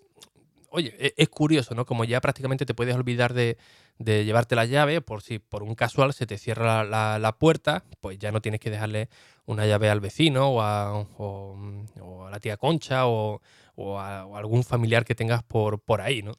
oye, 0.71 0.95
e, 0.99 1.13
es, 1.19 1.29
curioso, 1.29 1.75
¿no? 1.75 1.85
Como 1.85 2.05
ya 2.05 2.23
prácticamente 2.23 2.65
te 2.65 2.73
puedes 2.73 2.95
olvidar 2.95 3.35
de, 3.35 3.59
llevarte 3.99 4.57
la 4.57 4.65
llave, 4.65 5.03
por 5.03 5.21
si 5.21 5.39
por 5.39 5.63
un 5.63 5.75
casual 5.75 6.15
se 6.15 6.27
te 6.27 6.39
cierra 6.39 6.85
la, 6.85 7.37
puerta, 7.39 7.85
pues 8.01 8.19
ya 8.19 8.33
no 8.33 8.41
tienes 8.41 8.61
que 8.61 8.71
dejarle 8.71 9.11
una 9.45 9.67
llave 9.67 9.91
al 9.91 10.01
vecino 10.01 10.49
o 10.49 10.63
a, 10.63 11.07
o 11.19 12.27
a 12.27 12.31
la 12.31 12.41
tía 12.41 12.57
Concha 12.57 13.07
o, 13.07 13.43
o, 13.79 14.37
algún 14.37 14.65
familiar 14.65 15.05
que 15.05 15.15
tengas 15.15 15.43
por, 15.45 15.81
por 15.81 16.01
ahí, 16.01 16.23
¿no? 16.23 16.33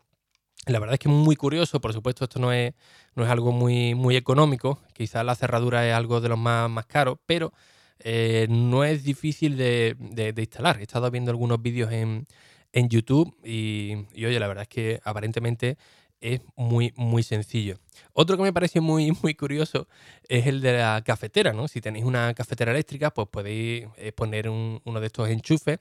La 0.65 0.79
verdad 0.79 0.95
es 0.95 0.99
que 0.99 1.07
es 1.07 1.15
muy 1.15 1.35
curioso, 1.37 1.79
por 1.79 1.93
supuesto 1.93 2.25
esto 2.25 2.37
no 2.37 2.51
es, 2.51 2.73
no 3.15 3.23
es 3.23 3.29
algo 3.29 3.51
muy, 3.53 3.95
muy 3.95 4.17
económico, 4.17 4.79
quizás 4.93 5.25
la 5.25 5.35
cerradura 5.35 5.87
es 5.87 5.93
algo 5.93 6.19
de 6.19 6.29
los 6.29 6.37
más, 6.37 6.69
más 6.69 6.85
caros, 6.85 7.17
pero 7.25 7.53
eh, 7.99 8.45
no 8.49 8.83
es 8.83 9.03
difícil 9.03 9.55
de, 9.57 9.95
instalar. 10.37 10.79
He 10.79 10.83
estado 10.83 11.09
viendo 11.09 11.31
algunos 11.31 11.61
vídeos 11.61 11.91
en, 11.91 12.27
YouTube 12.73 13.35
y, 13.43 13.95
oye, 14.15 14.39
la 14.39 14.47
verdad 14.47 14.63
es 14.63 14.69
que 14.69 14.99
aparentemente 15.03 15.77
es 16.19 16.41
muy, 16.57 16.93
muy 16.97 17.23
sencillo. 17.23 17.79
Otro 18.13 18.35
que 18.35 18.43
me 18.43 18.53
parece 18.53 18.81
muy, 18.81 19.11
muy 19.23 19.33
curioso 19.33 19.87
es 20.27 20.45
el 20.45 20.59
de 20.59 20.77
la 20.77 21.01
cafetera, 21.05 21.53
¿no? 21.53 21.69
Si 21.69 21.79
tenéis 21.79 22.03
una 22.03 22.33
cafetera 22.33 22.71
eléctrica, 22.71 23.11
pues 23.11 23.29
podéis 23.29 23.87
eh, 23.95 24.11
poner 24.11 24.49
uno 24.49 24.99
de 24.99 25.07
estos 25.07 25.29
enchufes 25.29 25.79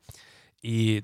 y 0.62 1.02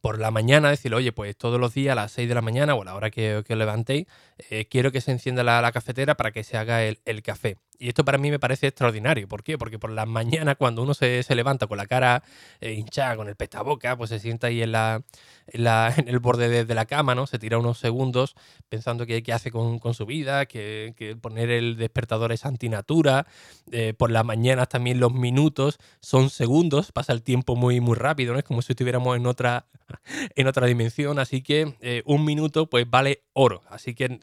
por 0.00 0.18
la 0.18 0.30
mañana 0.30 0.70
decirle, 0.70 0.96
oye, 0.96 1.12
pues 1.12 1.36
todos 1.36 1.60
los 1.60 1.74
días 1.74 1.92
a 1.92 1.96
las 1.96 2.12
6 2.12 2.28
de 2.28 2.34
la 2.34 2.42
mañana 2.42 2.74
o 2.74 2.82
a 2.82 2.84
la 2.84 2.94
hora 2.94 3.10
que, 3.10 3.36
os 3.36 3.48
levantéis, 3.48 4.06
eh, 4.50 4.66
quiero 4.66 4.92
que 4.92 5.00
se 5.00 5.12
encienda 5.12 5.44
la, 5.44 5.72
cafetera 5.72 6.16
para 6.16 6.32
que 6.32 6.44
se 6.44 6.56
haga 6.56 6.82
el 6.82 7.22
café. 7.22 7.58
Y 7.78 7.88
esto 7.88 8.04
para 8.04 8.18
mí 8.18 8.30
me 8.30 8.38
parece 8.38 8.68
extraordinario. 8.68 9.26
¿Por 9.26 9.42
qué? 9.42 9.58
Porque 9.58 9.78
por 9.78 9.90
las 9.90 10.06
mañanas, 10.06 10.56
cuando 10.56 10.82
uno 10.82 10.94
se, 10.94 11.24
levanta 11.34 11.66
con 11.66 11.78
la 11.78 11.86
cara 11.86 12.22
eh, 12.60 12.74
hinchada, 12.74 13.16
con 13.16 13.28
el 13.28 13.34
pestaboca, 13.34 13.96
pues 13.96 14.10
se 14.10 14.20
sienta 14.20 14.46
ahí 14.46 14.62
en, 14.62 14.72
la, 14.72 15.02
en, 15.48 15.66
el 16.08 16.18
borde 16.20 16.64
de, 16.64 16.74
la 16.74 16.86
cama, 16.86 17.14
¿no? 17.14 17.26
Se 17.26 17.38
tira 17.38 17.58
unos 17.58 17.78
segundos 17.78 18.36
pensando 18.68 19.04
qué, 19.06 19.22
hace 19.32 19.50
con, 19.50 19.80
su 19.94 20.06
vida, 20.06 20.46
que, 20.46 21.16
poner 21.20 21.50
el 21.50 21.76
despertador 21.76 22.30
es 22.32 22.46
antinatura. 22.46 23.26
Eh, 23.72 23.94
por 23.94 24.10
las 24.10 24.24
mañanas 24.24 24.68
también 24.68 25.00
los 25.00 25.12
minutos 25.12 25.78
son 26.00 26.30
segundos, 26.30 26.92
pasa 26.92 27.12
el 27.12 27.22
tiempo 27.22 27.56
muy, 27.56 27.80
muy 27.80 27.96
rápido, 27.96 28.32
¿no? 28.32 28.38
Es 28.38 28.44
como 28.44 28.62
si 28.62 28.74
estuviéramos 28.74 29.16
en 29.16 29.26
otra, 29.26 29.66
en 30.36 30.46
otra 30.46 30.66
dimensión. 30.66 31.18
Así 31.18 31.42
que 31.42 31.74
eh, 31.80 32.02
un 32.06 32.24
minuto, 32.24 32.70
pues 32.70 32.88
vale 32.88 33.22
oro. 33.32 33.62
Así 33.68 33.94
que 33.94 34.20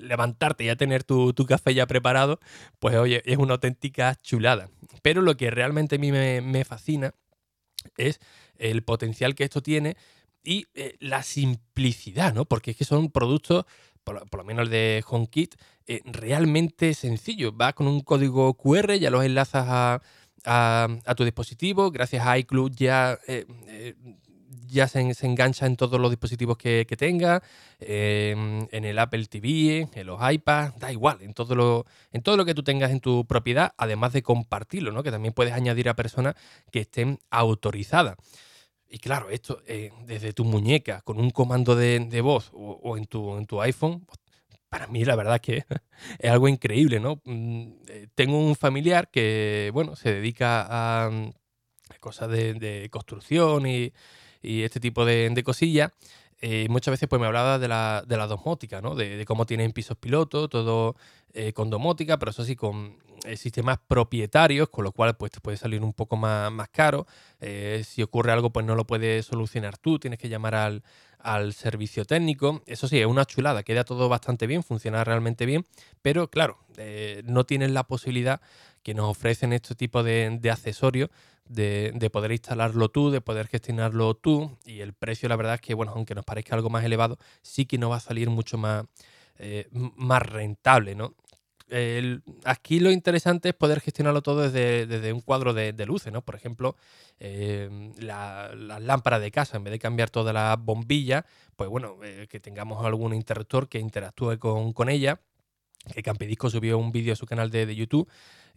levantarte 0.00 0.64
y 0.64 0.66
ya 0.68 0.76
tener 0.76 1.04
tu, 1.04 1.34
café 1.46 1.74
ya 1.74 1.86
preparado, 1.86 2.40
pues 2.78 2.96
oye, 2.96 3.22
es 3.24 3.38
una 3.38 3.54
auténtica 3.54 4.16
chulada. 4.16 4.70
Pero 5.02 5.22
lo 5.22 5.36
que 5.36 5.50
realmente 5.50 5.96
a 5.96 5.98
mí 5.98 6.12
me, 6.12 6.64
fascina 6.64 7.14
es 7.96 8.20
el 8.56 8.82
potencial 8.82 9.34
que 9.34 9.44
esto 9.44 9.62
tiene 9.62 9.96
y 10.42 10.66
eh, 10.74 10.96
la 11.00 11.22
simplicidad, 11.22 12.34
¿no? 12.34 12.44
Porque 12.44 12.72
es 12.72 12.76
que 12.76 12.84
son 12.84 13.10
productos, 13.10 13.64
por, 14.04 14.36
lo 14.36 14.44
menos 14.44 14.64
el 14.64 14.70
de 14.70 15.04
HomeKit, 15.06 15.54
eh, 15.86 16.00
realmente 16.04 16.94
sencillos. 16.94 17.52
Va 17.58 17.72
con 17.72 17.86
un 17.86 18.00
código 18.00 18.54
QR, 18.54 18.94
ya 18.94 19.10
los 19.10 19.24
enlazas 19.24 20.00
a, 20.44 21.14
tu 21.16 21.24
dispositivo, 21.24 21.90
gracias 21.90 22.26
a 22.26 22.38
iCloud 22.38 22.72
ya 22.74 23.18
eh, 23.26 23.94
ya 24.68 24.88
se, 24.88 25.00
engancha 25.00 25.66
en 25.66 25.76
todos 25.76 26.00
los 26.00 26.10
dispositivos 26.10 26.56
que, 26.56 26.84
tenga, 26.98 27.42
em, 27.78 28.66
en 28.70 28.84
el 28.84 28.98
Apple 28.98 29.26
TV, 29.26 29.88
en 29.94 30.06
los 30.06 30.18
iPads, 30.20 30.78
da 30.78 30.92
igual, 30.92 31.22
en 31.22 31.34
todo, 31.34 31.54
lo, 31.54 31.86
en 32.12 32.22
todo 32.22 32.36
lo 32.36 32.44
que 32.44 32.54
tú 32.54 32.62
tengas 32.62 32.90
en 32.90 33.00
tu 33.00 33.26
propiedad, 33.26 33.72
además 33.76 34.12
de 34.12 34.22
compartirlo, 34.22 34.92
¿no? 34.92 35.02
que 35.02 35.10
también 35.10 35.34
puedes 35.34 35.52
añadir 35.52 35.88
a 35.88 35.94
personas 35.94 36.34
que 36.70 36.80
estén 36.80 37.18
autorizadas. 37.30 38.16
Y 38.88 38.98
claro, 38.98 39.30
esto 39.30 39.62
eh, 39.66 39.92
desde 40.06 40.32
tu 40.32 40.44
muñeca, 40.44 41.00
con 41.02 41.20
un 41.20 41.30
comando 41.30 41.76
de, 41.76 42.20
voz 42.20 42.50
o, 42.52 42.96
en, 42.96 43.06
tu, 43.06 43.36
en 43.36 43.46
tu 43.46 43.60
iPhone, 43.60 44.04
para 44.68 44.88
mí 44.88 45.04
la 45.04 45.16
verdad 45.16 45.40
que 45.40 45.64
es 46.18 46.30
algo 46.30 46.48
increíble, 46.48 46.98
¿no? 46.98 47.20
Mm, 47.24 47.72
eh, 47.88 48.08
tengo 48.14 48.38
un 48.38 48.56
familiar 48.56 49.10
que, 49.10 49.70
bueno, 49.72 49.94
se 49.96 50.12
dedica 50.14 50.66
a 50.68 51.10
cosas 52.00 52.30
de 52.30 52.88
construcción 52.90 53.66
y, 53.66 53.92
y 54.42 54.62
este 54.62 54.80
tipo 54.80 55.04
de, 55.04 55.42
cosillas, 55.44 55.92
eh, 56.40 56.66
muchas 56.70 56.92
veces 56.92 57.08
pues 57.08 57.20
me 57.20 57.26
hablaba 57.26 57.58
de 57.58 57.68
la, 57.68 58.02
de 58.06 58.16
la 58.16 58.26
domótica, 58.26 58.80
¿no? 58.80 58.94
De, 58.94 59.24
cómo 59.26 59.46
tienen 59.46 59.72
pisos 59.72 59.96
pilotos, 59.96 60.48
todo 60.48 60.96
eh, 61.34 61.52
con 61.52 61.68
domótica, 61.68 62.18
pero 62.18 62.30
eso 62.30 62.44
sí, 62.44 62.56
con 62.56 62.96
eh, 63.24 63.36
sistemas 63.36 63.78
propietarios, 63.86 64.70
con 64.70 64.84
lo 64.84 64.92
cual 64.92 65.16
pues 65.16 65.32
te 65.32 65.40
puede 65.40 65.58
salir 65.58 65.82
un 65.82 65.92
poco 65.92 66.16
más, 66.16 66.50
más 66.50 66.68
caro. 66.70 67.06
si 67.84 68.02
ocurre 68.02 68.32
algo, 68.32 68.50
pues 68.50 68.64
no 68.64 68.74
lo 68.74 68.86
puedes 68.86 69.26
solucionar 69.26 69.76
tú, 69.76 69.98
tienes 69.98 70.18
que 70.18 70.30
llamar 70.30 70.54
al, 70.54 70.82
al 71.18 71.52
servicio 71.52 72.06
técnico. 72.06 72.62
Eso 72.66 72.88
sí, 72.88 72.98
es 72.98 73.06
una 73.06 73.26
chulada, 73.26 73.62
queda 73.62 73.84
todo 73.84 74.08
bastante 74.08 74.46
bien, 74.46 74.62
funciona 74.62 75.04
realmente 75.04 75.44
bien, 75.44 75.66
pero 76.00 76.28
claro, 76.30 76.58
no 77.24 77.44
tienes 77.44 77.70
la 77.72 77.84
posibilidad 77.84 78.40
que 78.82 78.94
nos 78.94 79.10
ofrecen 79.10 79.52
este 79.52 79.74
tipo 79.74 80.02
de, 80.02 80.38
de 80.40 80.50
accesorios 80.50 81.10
de, 81.50 82.10
poder 82.12 82.32
instalarlo 82.32 82.88
tú, 82.88 83.10
de 83.10 83.20
poder 83.20 83.48
gestionarlo 83.48 84.14
tú. 84.14 84.58
Y 84.64 84.80
el 84.80 84.92
precio, 84.92 85.28
la 85.28 85.36
verdad 85.36 85.54
es 85.54 85.60
que, 85.60 85.74
bueno, 85.74 85.92
aunque 85.94 86.14
nos 86.14 86.24
parezca 86.24 86.54
algo 86.54 86.70
más 86.70 86.84
elevado, 86.84 87.18
sí 87.42 87.66
que 87.66 87.78
no 87.78 87.90
va 87.90 87.96
a 87.96 88.00
salir 88.00 88.30
mucho 88.30 88.56
más, 88.56 88.84
eh, 89.38 89.68
más 89.72 90.22
rentable, 90.22 90.94
¿no? 90.94 91.14
aquí 92.46 92.80
lo 92.80 92.90
interesante 92.90 93.50
es 93.50 93.54
poder 93.54 93.78
gestionarlo 93.78 94.22
todo 94.22 94.50
desde, 94.50 95.12
un 95.12 95.20
cuadro 95.20 95.54
de, 95.54 95.86
luces, 95.86 96.12
¿no? 96.12 96.20
Por 96.20 96.34
ejemplo, 96.34 96.74
las 97.20 98.82
lámparas 98.82 99.20
de 99.20 99.30
casa, 99.30 99.56
en 99.56 99.62
vez 99.62 99.70
de 99.70 99.78
cambiar 99.78 100.10
todas 100.10 100.34
las 100.34 100.58
bombillas, 100.58 101.24
pues 101.54 101.70
bueno, 101.70 101.98
eh, 102.02 102.26
que 102.28 102.40
tengamos 102.40 102.84
algún 102.84 103.14
interruptor 103.14 103.68
que 103.68 103.78
interactúe 103.78 104.40
con, 104.40 104.72
con 104.72 104.88
ella. 104.88 105.20
Que 105.94 106.02
Campidisco 106.02 106.50
subió 106.50 106.76
un 106.76 106.90
vídeo 106.90 107.12
a 107.12 107.16
su 107.16 107.24
canal 107.24 107.52
de, 107.52 107.66
de 107.66 107.76
YouTube 107.76 108.10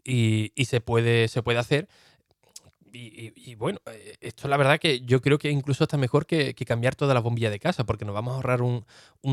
y, 0.04 0.52
se, 0.66 0.82
puede, 0.82 1.28
se 1.28 1.44
puede 1.44 1.60
hacer. 1.60 1.88
Y, 2.96 3.56
bueno, 3.56 3.80
eh, 3.88 4.18
esto 4.22 4.48
la 4.48 4.56
verdad 4.56 4.80
que 4.80 5.02
yo 5.02 5.20
creo 5.20 5.40
que 5.40 5.50
incluso 5.50 5.86
está 5.86 5.98
mejor 5.98 6.28
que, 6.28 6.54
cambiar 6.54 6.96
toda 6.96 7.16
la 7.16 7.22
bombilla 7.22 7.50
de 7.50 7.60
casa, 7.60 7.86
porque 7.86 8.06
nos 8.06 8.14
vamos 8.14 8.34
a 8.34 8.36
ahorrar 8.36 8.62
un, 8.62 8.86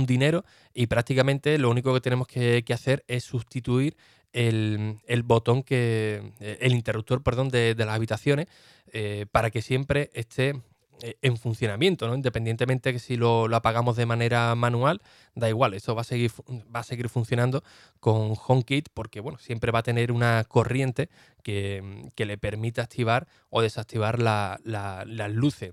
dinero 0.07 0.45
y 0.73 0.87
prácticamente 0.87 1.59
lo 1.59 1.71
único 1.71 1.93
que 1.93 2.01
tenemos 2.01 2.27
que, 2.27 2.65
hacer 2.73 3.05
es 3.07 3.25
sustituir 3.25 3.97
el, 4.33 4.99
botón 5.25 5.63
que. 5.63 6.33
el 6.41 6.73
interruptor, 6.73 7.23
perdón, 7.23 7.51
de, 7.51 7.75
las 7.77 7.91
habitaciones 7.91 8.47
eh, 8.93 9.27
para 9.31 9.51
que 9.51 9.61
siempre 9.61 10.11
esté 10.15 10.55
en 11.01 11.37
funcionamiento, 11.37 12.07
¿no? 12.07 12.15
Independientemente 12.15 12.93
que 12.93 12.99
si 12.99 13.17
lo, 13.17 13.45
apagamos 13.55 13.97
de 13.97 14.07
manera 14.07 14.55
manual, 14.55 15.01
da 15.35 15.49
igual, 15.49 15.75
eso 15.75 15.95
va 15.95 16.03
a 16.03 16.05
seguir, 16.05 16.31
va 16.75 16.81
a 16.81 16.85
seguir 16.85 17.09
funcionando 17.09 17.63
con 18.01 18.35
HomeKit 18.47 18.89
porque, 18.93 19.21
bueno, 19.21 19.39
siempre 19.39 19.73
va 19.73 19.81
a 19.81 19.83
tener 19.83 20.13
una 20.13 20.45
corriente 20.45 21.09
que, 21.43 22.11
le 22.17 22.39
permita 22.39 22.83
activar 22.83 23.27
o 23.49 23.63
desactivar 23.63 24.21
las 24.21 25.33
luces. 25.33 25.73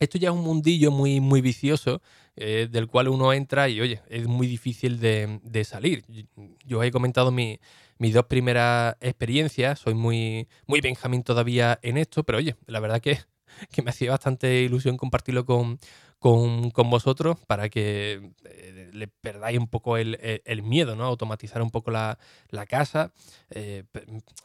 Esto 0.00 0.18
ya 0.18 0.30
es 0.30 0.34
un 0.34 0.42
mundillo 0.42 0.90
muy, 0.90 1.20
muy 1.20 1.42
vicioso 1.42 2.00
eh, 2.34 2.68
del 2.70 2.86
cual 2.86 3.08
uno 3.08 3.34
entra 3.34 3.68
y, 3.68 3.80
oye, 3.82 4.00
es 4.08 4.26
muy 4.26 4.46
difícil 4.46 4.98
de, 4.98 5.64
salir. 5.64 6.04
Yo 6.64 6.78
os 6.78 6.86
he 6.86 6.90
comentado 6.90 7.30
mis 7.30 7.58
dos 8.14 8.24
primeras 8.24 8.96
experiencias, 9.00 9.78
soy 9.78 9.94
muy, 9.94 10.48
muy 10.66 10.80
Benjamín 10.80 11.22
todavía 11.22 11.78
en 11.82 11.98
esto, 11.98 12.24
pero 12.24 12.38
oye, 12.38 12.56
la 12.66 12.80
verdad 12.80 13.00
que 13.00 13.18
que 13.72 13.82
me 13.82 13.90
hacía 13.90 14.10
bastante 14.10 14.60
ilusión 14.60 14.96
compartirlo 14.96 15.44
con, 15.44 15.78
vosotros 16.20 17.38
para 17.46 17.68
que 17.68 18.32
eh, 18.44 18.90
le 18.92 19.08
perdáis 19.08 19.58
un 19.58 19.68
poco 19.68 19.96
el, 19.96 20.62
miedo, 20.62 20.96
¿no? 20.96 21.04
Automatizar 21.04 21.62
un 21.62 21.70
poco 21.70 21.90
la, 21.90 22.18
casa. 22.68 23.12
Eh, 23.50 23.84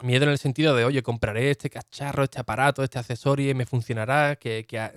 miedo 0.02 0.24
en 0.24 0.30
el 0.30 0.38
sentido 0.38 0.74
de, 0.74 0.84
oye, 0.84 1.02
compraré 1.02 1.50
este 1.50 1.70
cacharro, 1.70 2.24
este 2.24 2.40
aparato, 2.40 2.82
este 2.82 2.98
accesorio 2.98 3.50
y 3.50 3.54
me 3.54 3.66
funcionará, 3.66 4.36
que, 4.36 4.66
ah, 4.78 4.92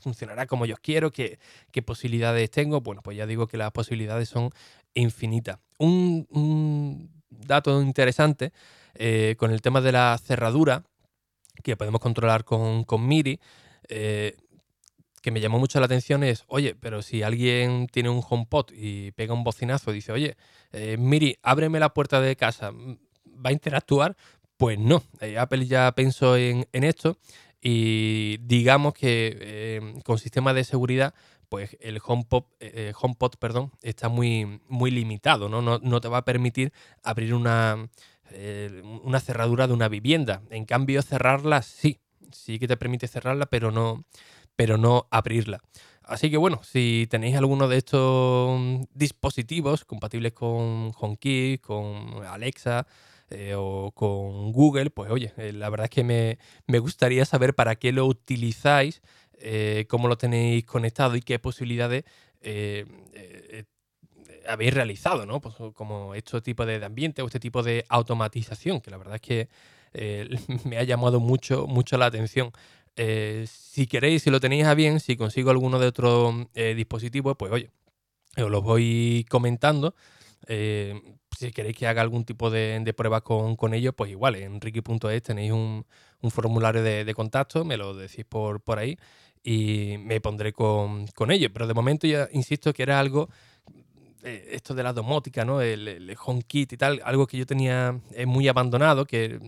funcionará 0.00 0.46
como 0.46 0.66
yo 0.66 0.76
quiero, 0.80 1.10
que, 1.10 1.38
qué 1.72 1.82
posibilidades 1.82 2.50
tengo. 2.50 2.80
Bueno, 2.80 3.02
pues 3.02 3.16
ya 3.16 3.26
digo 3.26 3.46
que 3.46 3.56
las 3.56 3.72
posibilidades 3.72 4.28
son 4.28 4.50
infinitas. 4.94 5.58
Un, 5.78 7.10
dato 7.30 7.82
interesante 7.82 8.52
eh, 8.94 9.34
con 9.38 9.50
el 9.50 9.60
tema 9.60 9.80
de 9.80 9.92
la 9.92 10.16
cerradura 10.22 10.84
que 11.64 11.76
podemos 11.76 12.00
controlar 12.00 12.44
con, 12.44 12.84
Miri, 12.98 13.40
eh, 13.88 14.36
que 15.22 15.30
me 15.30 15.40
llamó 15.40 15.58
mucho 15.58 15.80
la 15.80 15.86
atención 15.86 16.22
es, 16.22 16.44
oye, 16.46 16.76
pero 16.78 17.00
si 17.00 17.22
alguien 17.22 17.88
tiene 17.90 18.10
un 18.10 18.22
HomePod 18.26 18.66
y 18.76 19.10
pega 19.12 19.32
un 19.32 19.42
bocinazo 19.42 19.90
y 19.90 19.94
dice, 19.94 20.12
oye, 20.12 20.36
eh, 20.72 20.96
Miri, 20.98 21.38
ábreme 21.42 21.80
la 21.80 21.94
puerta 21.94 22.20
de 22.20 22.36
casa, 22.36 22.70
¿va 22.70 23.48
a 23.48 23.52
interactuar? 23.52 24.14
Pues 24.58 24.78
no, 24.78 25.02
eh, 25.20 25.38
Apple 25.38 25.66
ya 25.66 25.90
pensó 25.92 26.36
en, 26.36 26.66
esto 26.72 27.16
y 27.62 28.36
digamos 28.42 28.92
que 28.92 29.80
con 30.04 30.18
sistema 30.18 30.52
de 30.52 30.64
seguridad 30.64 31.14
pues 31.48 31.78
el 31.80 31.98
HomePod, 32.04 32.44
HomePod 33.00 33.36
perdón, 33.38 33.72
está 33.80 34.10
muy, 34.10 34.60
muy 34.68 34.90
limitado, 34.90 35.48
¿no? 35.48 35.62
¿no? 35.62 35.78
No 35.78 36.00
te 36.02 36.08
va 36.08 36.18
a 36.18 36.24
permitir 36.24 36.72
abrir 37.02 37.32
una, 37.32 37.88
eh, 38.30 38.82
una 39.02 39.20
cerradura 39.20 39.66
de 39.66 39.72
una 39.72 39.88
vivienda. 39.88 40.42
En 40.50 40.64
cambio, 40.64 41.02
cerrarla 41.02 41.62
sí, 41.62 42.00
sí 42.32 42.58
que 42.58 42.68
te 42.68 42.76
permite 42.76 43.08
cerrarla, 43.08 43.46
pero 43.46 43.70
no, 43.70 44.04
pero 44.56 44.78
no 44.78 45.06
abrirla. 45.10 45.60
Así 46.02 46.30
que 46.30 46.36
bueno, 46.36 46.60
si 46.62 47.06
tenéis 47.10 47.36
alguno 47.36 47.66
de 47.68 47.78
estos 47.78 48.60
dispositivos 48.92 49.84
compatibles 49.84 50.32
con 50.32 50.92
HomeKey, 50.98 51.58
con 51.58 52.24
Alexa 52.26 52.86
eh, 53.30 53.54
o 53.56 53.90
con 53.94 54.52
Google, 54.52 54.90
pues 54.90 55.10
oye, 55.10 55.32
eh, 55.38 55.52
la 55.52 55.70
verdad 55.70 55.84
es 55.84 55.90
que 55.90 56.04
me, 56.04 56.38
me, 56.66 56.78
gustaría 56.78 57.24
saber 57.24 57.54
para 57.54 57.76
qué 57.76 57.92
lo 57.92 58.06
utilizáis, 58.06 59.00
cómo 59.88 60.08
lo 60.08 60.16
tenéis 60.16 60.64
conectado 60.64 61.16
y 61.16 61.20
qué 61.20 61.38
posibilidades 61.38 62.04
habéis 64.48 64.74
realizado, 64.74 65.26
¿no? 65.26 65.40
Pues 65.40 65.54
como 65.74 66.14
este 66.14 66.40
tipo 66.40 66.66
de 66.66 66.84
ambiente 66.84 67.22
o 67.22 67.26
este 67.26 67.40
tipo 67.40 67.62
de 67.62 67.84
automatización, 67.88 68.80
que 68.80 68.90
la 68.90 68.98
verdad 68.98 69.16
es 69.16 69.20
que 69.20 69.48
eh, 69.92 70.28
me 70.64 70.78
ha 70.78 70.82
llamado 70.82 71.20
mucho, 71.20 71.66
mucho 71.66 71.96
la 71.96 72.06
atención. 72.06 72.50
Eh, 72.96 73.46
si 73.48 73.86
queréis, 73.86 74.22
si 74.22 74.30
lo 74.30 74.40
tenéis 74.40 74.66
a 74.66 74.74
bien, 74.74 75.00
si 75.00 75.16
consigo 75.16 75.50
alguno 75.50 75.78
de 75.78 75.86
otros 75.86 76.34
eh, 76.54 76.74
dispositivos, 76.74 77.36
pues 77.36 77.52
oye, 77.52 77.70
os 78.36 78.50
lo 78.50 78.62
voy 78.62 79.26
comentando. 79.28 79.94
si 80.46 81.52
queréis 81.52 81.76
que 81.76 81.86
haga 81.86 82.02
algún 82.02 82.24
tipo 82.24 82.50
de, 82.50 82.94
prueba 82.96 83.22
con, 83.22 83.56
con, 83.56 83.74
ellos, 83.74 83.94
pues 83.96 84.10
igual, 84.10 84.36
en 84.36 84.60
ricky.es 84.60 85.22
tenéis 85.22 85.52
un, 85.52 85.84
formulario 86.30 86.82
de, 86.82 87.14
contacto, 87.14 87.64
me 87.64 87.76
lo 87.76 87.94
decís 87.94 88.24
por, 88.24 88.60
por 88.60 88.78
ahí 88.78 88.96
y 89.42 89.96
me 89.98 90.20
pondré 90.20 90.52
con, 90.52 91.06
con 91.08 91.30
ellos. 91.30 91.50
Pero 91.52 91.66
de 91.66 91.74
momento 91.74 92.06
ya 92.06 92.28
insisto 92.32 92.72
que 92.72 92.82
era 92.82 92.98
algo 92.98 93.28
eh, 94.24 94.48
esto 94.52 94.74
de 94.74 94.82
la 94.82 94.94
domótica, 94.94 95.44
¿no? 95.44 95.60
El, 95.60 95.86
el, 95.86 96.16
HomeKit 96.18 96.72
y 96.72 96.76
tal, 96.78 97.02
algo 97.04 97.26
que 97.26 97.36
yo 97.36 97.44
tenía 97.44 98.00
eh, 98.12 98.24
muy 98.24 98.48
abandonado, 98.48 99.04
que 99.04 99.38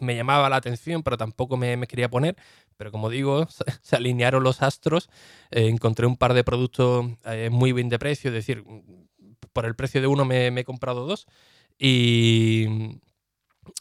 me 0.00 0.16
llamaba 0.16 0.48
la 0.48 0.56
atención, 0.56 1.02
pero 1.02 1.18
tampoco 1.18 1.58
me, 1.58 1.86
quería 1.86 2.08
poner. 2.08 2.34
Pero 2.78 2.90
como 2.90 3.10
digo, 3.10 3.46
se, 3.82 3.96
alinearon 3.96 4.42
los 4.42 4.62
astros, 4.62 5.10
eh, 5.50 5.68
encontré 5.68 6.06
un 6.06 6.16
par 6.16 6.32
de 6.32 6.42
productos 6.42 7.06
muy 7.50 7.72
bien 7.72 7.90
de 7.90 7.98
precio, 7.98 8.30
es 8.30 8.34
decir, 8.34 8.64
por 9.52 9.66
el 9.66 9.76
precio 9.76 10.00
de 10.00 10.06
uno 10.06 10.24
me, 10.24 10.48
he 10.48 10.64
comprado 10.64 11.06
dos 11.06 11.26
y, 11.78 12.66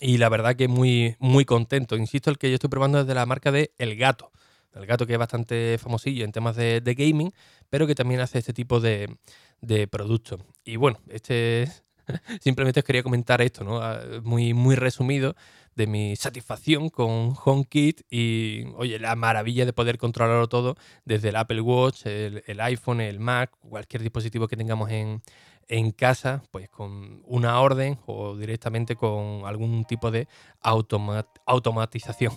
y 0.01 0.17
la 0.17 0.27
verdad 0.29 0.55
que 0.57 0.67
muy, 0.67 1.15
muy 1.19 1.45
contento. 1.45 1.95
Insisto, 1.95 2.29
el 2.29 2.37
que 2.37 2.49
yo 2.49 2.55
estoy 2.55 2.69
probando 2.69 2.99
es 2.99 3.07
de 3.07 3.15
la 3.15 3.25
marca 3.25 3.51
de 3.51 3.71
El 3.77 3.95
Gato. 3.95 4.33
El 4.75 4.85
gato 4.85 5.05
que 5.05 5.13
es 5.13 5.19
bastante 5.19 5.77
famosillo 5.77 6.25
en 6.25 6.31
temas 6.31 6.55
de, 6.55 6.81
gaming, 6.97 7.31
pero 7.69 7.87
que 7.87 7.95
también 7.95 8.21
hace 8.21 8.39
este 8.39 8.53
tipo 8.53 8.79
de, 8.79 9.17
de 9.63 9.87
productos. 9.87 10.41
Y 10.63 10.75
bueno, 10.75 10.99
este 11.09 11.67
simplemente 12.41 12.81
os 12.81 12.85
quería 12.85 13.03
comentar 13.03 13.41
esto, 13.41 13.63
¿no? 13.63 13.81
Ah, 13.81 14.01
muy, 14.23 14.53
muy 14.53 14.75
resumido 14.75 15.35
de 15.75 15.87
mi 15.87 16.15
satisfacción 16.15 16.89
con 16.89 17.33
HomeKit 17.43 18.01
y, 18.11 18.65
oye, 18.75 18.99
la 18.99 19.15
maravilla 19.15 19.65
de 19.65 19.73
poder 19.73 19.97
controlarlo 19.97 20.47
todo 20.47 20.75
desde 21.03 21.29
el 21.29 21.35
Apple 21.35 21.61
Watch, 21.61 22.05
el, 22.05 22.61
iPhone, 22.61 23.01
el 23.01 23.19
Mac, 23.19 23.51
cualquier 23.59 24.03
dispositivo 24.03 24.47
que 24.47 24.55
tengamos 24.55 24.91
en, 24.91 25.23
en, 25.67 25.91
casa, 25.91 26.43
pues 26.51 26.69
con 26.69 27.23
una 27.25 27.59
orden 27.59 27.97
o 28.05 28.35
directamente 28.37 28.95
con 28.95 29.45
algún 29.45 29.85
tipo 29.85 30.11
de 30.11 30.27
automatización. 30.61 32.33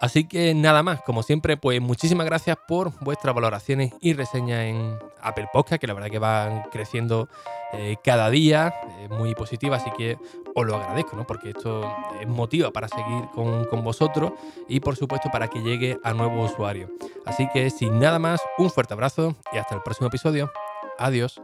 Así 0.00 0.26
que 0.26 0.54
nada 0.54 0.82
más, 0.82 1.02
como 1.02 1.22
siempre, 1.22 1.56
pues 1.56 1.80
muchísimas 1.80 2.26
gracias 2.26 2.56
por 2.68 2.92
vuestras 3.00 3.34
valoraciones 3.34 3.92
y 4.00 4.12
reseñas 4.12 4.60
en 4.60 4.98
Apple 5.20 5.48
Podcast, 5.52 5.80
que 5.80 5.86
la 5.86 5.94
verdad 5.94 6.10
que 6.10 6.18
van 6.18 6.62
creciendo 6.70 7.28
eh, 7.72 7.96
cada 8.04 8.30
día, 8.30 8.74
eh, 8.98 9.08
muy 9.08 9.34
positiva, 9.34 9.76
así 9.76 9.90
que 9.96 10.16
os 10.54 10.66
lo 10.66 10.76
agradezco, 10.76 11.16
¿no? 11.16 11.26
Porque 11.26 11.50
esto 11.50 11.84
es 12.20 12.28
motiva 12.28 12.70
para 12.70 12.88
seguir 12.88 13.24
con, 13.34 13.64
con 13.64 13.82
vosotros 13.82 14.32
y 14.68 14.80
por 14.80 14.96
supuesto 14.96 15.30
para 15.30 15.48
que 15.48 15.60
llegue 15.60 15.98
a 16.04 16.12
nuevos 16.12 16.52
usuarios. 16.52 16.90
Así 17.26 17.48
que 17.52 17.70
sin 17.70 17.98
nada 17.98 18.18
más, 18.18 18.40
un 18.58 18.70
fuerte 18.70 18.94
abrazo 18.94 19.34
y 19.52 19.58
hasta 19.58 19.74
el 19.74 19.82
próximo 19.82 20.08
episodio. 20.08 20.52
Adiós. 20.98 21.40